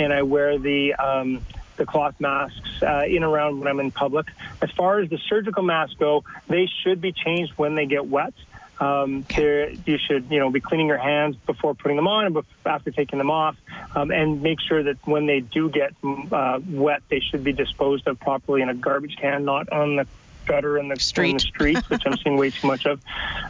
and 0.01 0.13
I 0.13 0.23
wear 0.23 0.57
the 0.57 0.95
um, 0.95 1.45
the 1.77 1.85
cloth 1.85 2.15
masks 2.19 2.83
uh, 2.83 3.03
in 3.07 3.23
around 3.23 3.59
when 3.59 3.67
I'm 3.67 3.79
in 3.79 3.91
public. 3.91 4.27
As 4.61 4.71
far 4.71 4.99
as 4.99 5.09
the 5.09 5.17
surgical 5.29 5.63
masks 5.63 5.95
go, 5.99 6.23
they 6.47 6.69
should 6.83 7.01
be 7.01 7.11
changed 7.11 7.53
when 7.55 7.75
they 7.75 7.85
get 7.85 8.05
wet. 8.05 8.33
Um, 8.79 9.25
you 9.37 9.99
should, 9.99 10.31
you 10.31 10.39
know, 10.39 10.49
be 10.49 10.59
cleaning 10.59 10.87
your 10.87 10.97
hands 10.97 11.35
before 11.45 11.75
putting 11.75 11.97
them 11.97 12.07
on 12.07 12.25
and 12.25 12.37
after 12.65 12.89
taking 12.89 13.19
them 13.19 13.29
off, 13.29 13.55
um, 13.95 14.09
and 14.09 14.41
make 14.41 14.59
sure 14.59 14.81
that 14.81 14.97
when 15.05 15.27
they 15.27 15.39
do 15.39 15.69
get 15.69 15.93
uh, 16.03 16.59
wet, 16.67 17.03
they 17.07 17.19
should 17.19 17.43
be 17.43 17.53
disposed 17.53 18.07
of 18.07 18.19
properly 18.19 18.63
in 18.63 18.69
a 18.69 18.73
garbage 18.73 19.17
can, 19.17 19.45
not 19.45 19.71
on 19.71 19.97
the 19.97 20.07
gutter 20.47 20.79
in 20.79 20.87
the 20.87 20.99
street, 20.99 21.29
in 21.29 21.35
the 21.35 21.41
street 21.41 21.89
which 21.89 22.01
I'm 22.07 22.17
seeing 22.17 22.37
way 22.37 22.49
too 22.49 22.65
much 22.65 22.87
of. 22.87 22.99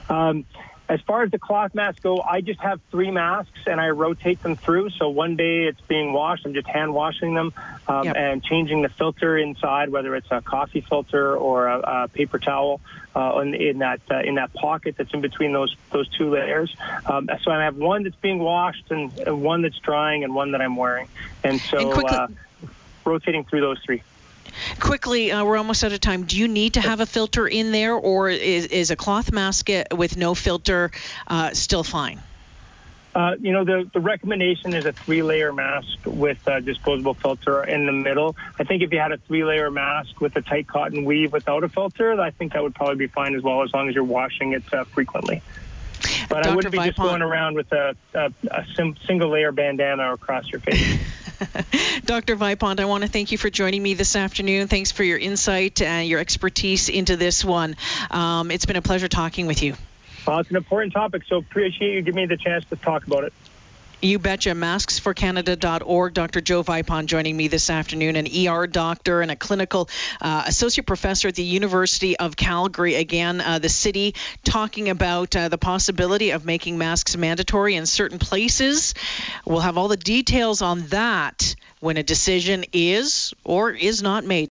Um, 0.10 0.46
as 0.92 1.00
far 1.00 1.24
as 1.24 1.32
the 1.32 1.40
cloth 1.40 1.74
masks 1.74 2.02
go, 2.02 2.22
I 2.22 2.42
just 2.42 2.60
have 2.60 2.82
three 2.92 3.12
masks 3.12 3.60
and 3.66 3.80
I 3.80 3.92
rotate 3.92 4.44
them 4.44 4.58
through. 4.58 4.90
So 4.90 5.08
one 5.08 5.38
day 5.38 5.64
it's 5.64 5.80
being 5.80 6.12
washed, 6.12 6.46
I'm 6.46 6.54
just 6.54 6.68
hand 6.68 6.94
washing 6.94 7.34
them 7.34 7.54
um, 7.88 8.04
yep. 8.04 8.18
and 8.18 8.44
changing 8.44 8.82
the 8.82 8.90
filter 8.90 9.38
inside, 9.38 9.88
whether 9.88 10.14
it's 10.18 10.28
a 10.32 10.42
coffee 10.42 10.82
filter 10.82 11.34
or 11.38 11.68
a, 11.68 11.80
a 11.80 12.08
paper 12.10 12.40
towel 12.40 12.82
uh, 13.16 13.40
in, 13.40 13.54
in, 13.54 13.78
that 13.78 14.02
uh, 14.12 14.20
in 14.20 14.36
that 14.36 14.54
pocket 14.54 14.96
that's 14.98 15.14
in 15.14 15.22
between 15.22 15.54
those 15.54 15.74
those 15.92 16.10
two 16.10 16.30
layers. 16.30 16.76
Um, 17.06 17.30
so 17.42 17.52
I 17.52 17.64
have 17.64 17.78
one 17.78 18.04
that's 18.04 18.16
being 18.18 18.40
washed 18.40 18.92
and, 18.92 19.18
and, 19.20 19.42
one 19.42 19.62
that's 19.62 19.80
drying 19.80 20.26
and 20.26 20.36
one 20.36 20.52
that 20.52 20.62
I'm 20.62 20.76
wearing, 20.76 21.08
and 21.42 21.62
so 21.62 21.94
and 21.94 22.06
uh, 22.06 22.28
rotating 23.06 23.46
through 23.46 23.62
those 23.62 23.80
three. 23.86 24.04
Quickly, 24.80 25.32
uh, 25.32 25.44
we're 25.44 25.58
almost 25.58 25.84
out 25.84 25.92
of 25.92 26.00
time. 26.00 26.24
Do 26.24 26.38
you 26.38 26.48
need 26.48 26.74
to 26.74 26.82
have 26.82 27.00
a 27.00 27.06
filter 27.06 27.48
in 27.48 27.72
there, 27.72 27.94
or 27.94 28.30
is, 28.30 28.66
is 28.68 28.92
a 28.92 28.96
cloth 28.96 29.32
mask 29.32 29.70
with 29.92 30.18
no 30.18 30.36
filter 30.36 30.92
uh, 31.28 31.52
still 31.54 31.84
fine? 31.84 32.22
Uh, 33.14 33.36
you 33.42 33.52
know, 33.52 33.66
the, 33.66 33.90
the 33.94 34.00
recommendation 34.00 34.74
is 34.74 34.86
a 34.86 34.94
three 34.94 35.22
layer 35.22 35.52
mask 35.52 35.98
with 36.06 36.40
a 36.48 36.62
disposable 36.62 37.14
filter 37.14 37.62
in 37.64 37.86
the 37.86 37.92
middle. 37.92 38.38
I 38.58 38.64
think 38.64 38.84
if 38.84 38.94
you 38.94 39.00
had 39.00 39.12
a 39.12 39.18
three 39.18 39.44
layer 39.44 39.70
mask 39.70 40.22
with 40.22 40.36
a 40.38 40.42
tight 40.42 40.68
cotton 40.68 41.04
weave 41.04 41.34
without 41.34 41.64
a 41.66 41.70
filter, 41.70 42.20
I 42.20 42.32
think 42.32 42.54
that 42.54 42.64
would 42.64 42.74
probably 42.74 42.96
be 42.96 43.08
fine 43.08 43.36
as 43.36 43.44
well, 43.44 43.64
as 43.64 43.74
long 43.74 43.90
as 43.90 43.96
you're 43.96 44.04
washing 44.06 44.54
it 44.54 44.64
uh, 44.74 44.86
frequently. 44.86 45.42
But 46.32 46.44
Dr. 46.44 46.52
I 46.52 46.56
wouldn't 46.56 46.72
be 46.72 46.78
Vipond. 46.78 46.86
just 46.86 46.98
going 46.98 47.22
around 47.22 47.56
with 47.56 47.72
a, 47.72 47.96
a, 48.14 48.34
a 48.50 48.66
sim- 48.76 48.96
single 49.06 49.30
layer 49.30 49.52
bandana 49.52 50.14
across 50.14 50.48
your 50.50 50.62
face. 50.62 51.00
Dr. 52.06 52.36
Vipond, 52.36 52.80
I 52.80 52.86
want 52.86 53.04
to 53.04 53.10
thank 53.10 53.32
you 53.32 53.38
for 53.38 53.50
joining 53.50 53.82
me 53.82 53.96
this 53.96 54.16
afternoon. 54.16 54.68
Thanks 54.68 54.92
for 54.92 55.04
your 55.04 55.18
insight 55.18 55.82
and 55.82 56.08
your 56.08 56.20
expertise 56.20 56.90
into 56.90 57.18
this 57.18 57.44
one. 57.44 57.76
Um, 58.10 58.52
it's 58.52 58.66
been 58.66 58.76
a 58.76 58.82
pleasure 58.82 59.08
talking 59.08 59.48
with 59.48 59.62
you. 59.64 59.76
Well, 60.26 60.40
it's 60.40 60.50
an 60.50 60.56
important 60.56 60.94
topic, 60.94 61.24
so 61.28 61.38
appreciate 61.38 61.94
you 61.94 62.02
giving 62.02 62.22
me 62.22 62.26
the 62.28 62.38
chance 62.38 62.64
to 62.66 62.76
talk 62.76 63.08
about 63.08 63.24
it. 63.24 63.34
You 64.04 64.18
betcha. 64.18 64.50
Masksforcanada.org. 64.50 66.14
Dr. 66.16 66.42
Joe 66.42 66.64
Vipond 66.64 67.06
joining 67.06 67.38
me 67.38 67.48
this 67.48 67.70
afternoon, 67.70 68.16
an 68.16 68.28
ER 68.48 68.66
doctor 68.66 69.22
and 69.22 69.30
a 69.30 69.36
clinical 69.36 69.90
uh, 70.20 70.44
associate 70.48 70.88
professor 70.88 71.28
at 71.28 71.36
the 71.36 71.44
University 71.44 72.18
of 72.18 72.36
Calgary. 72.36 72.96
Again, 72.96 73.42
uh, 73.42 73.60
the 73.60 73.70
city 73.70 74.16
talking 74.44 74.90
about 74.90 75.36
uh, 75.36 75.50
the 75.50 75.60
possibility 75.60 76.32
of 76.32 76.46
making 76.46 76.80
masks 76.80 77.16
mandatory 77.16 77.76
in 77.76 77.86
certain 77.86 78.18
places. 78.18 78.96
We'll 79.46 79.60
have 79.60 79.78
all 79.78 79.88
the 79.88 79.98
details 79.98 80.64
on 80.64 80.88
that 80.88 81.56
when 81.80 81.98
a 81.98 82.04
decision 82.04 82.66
is 82.74 83.36
or 83.44 83.70
is 83.70 84.02
not 84.02 84.26
made. 84.26 84.50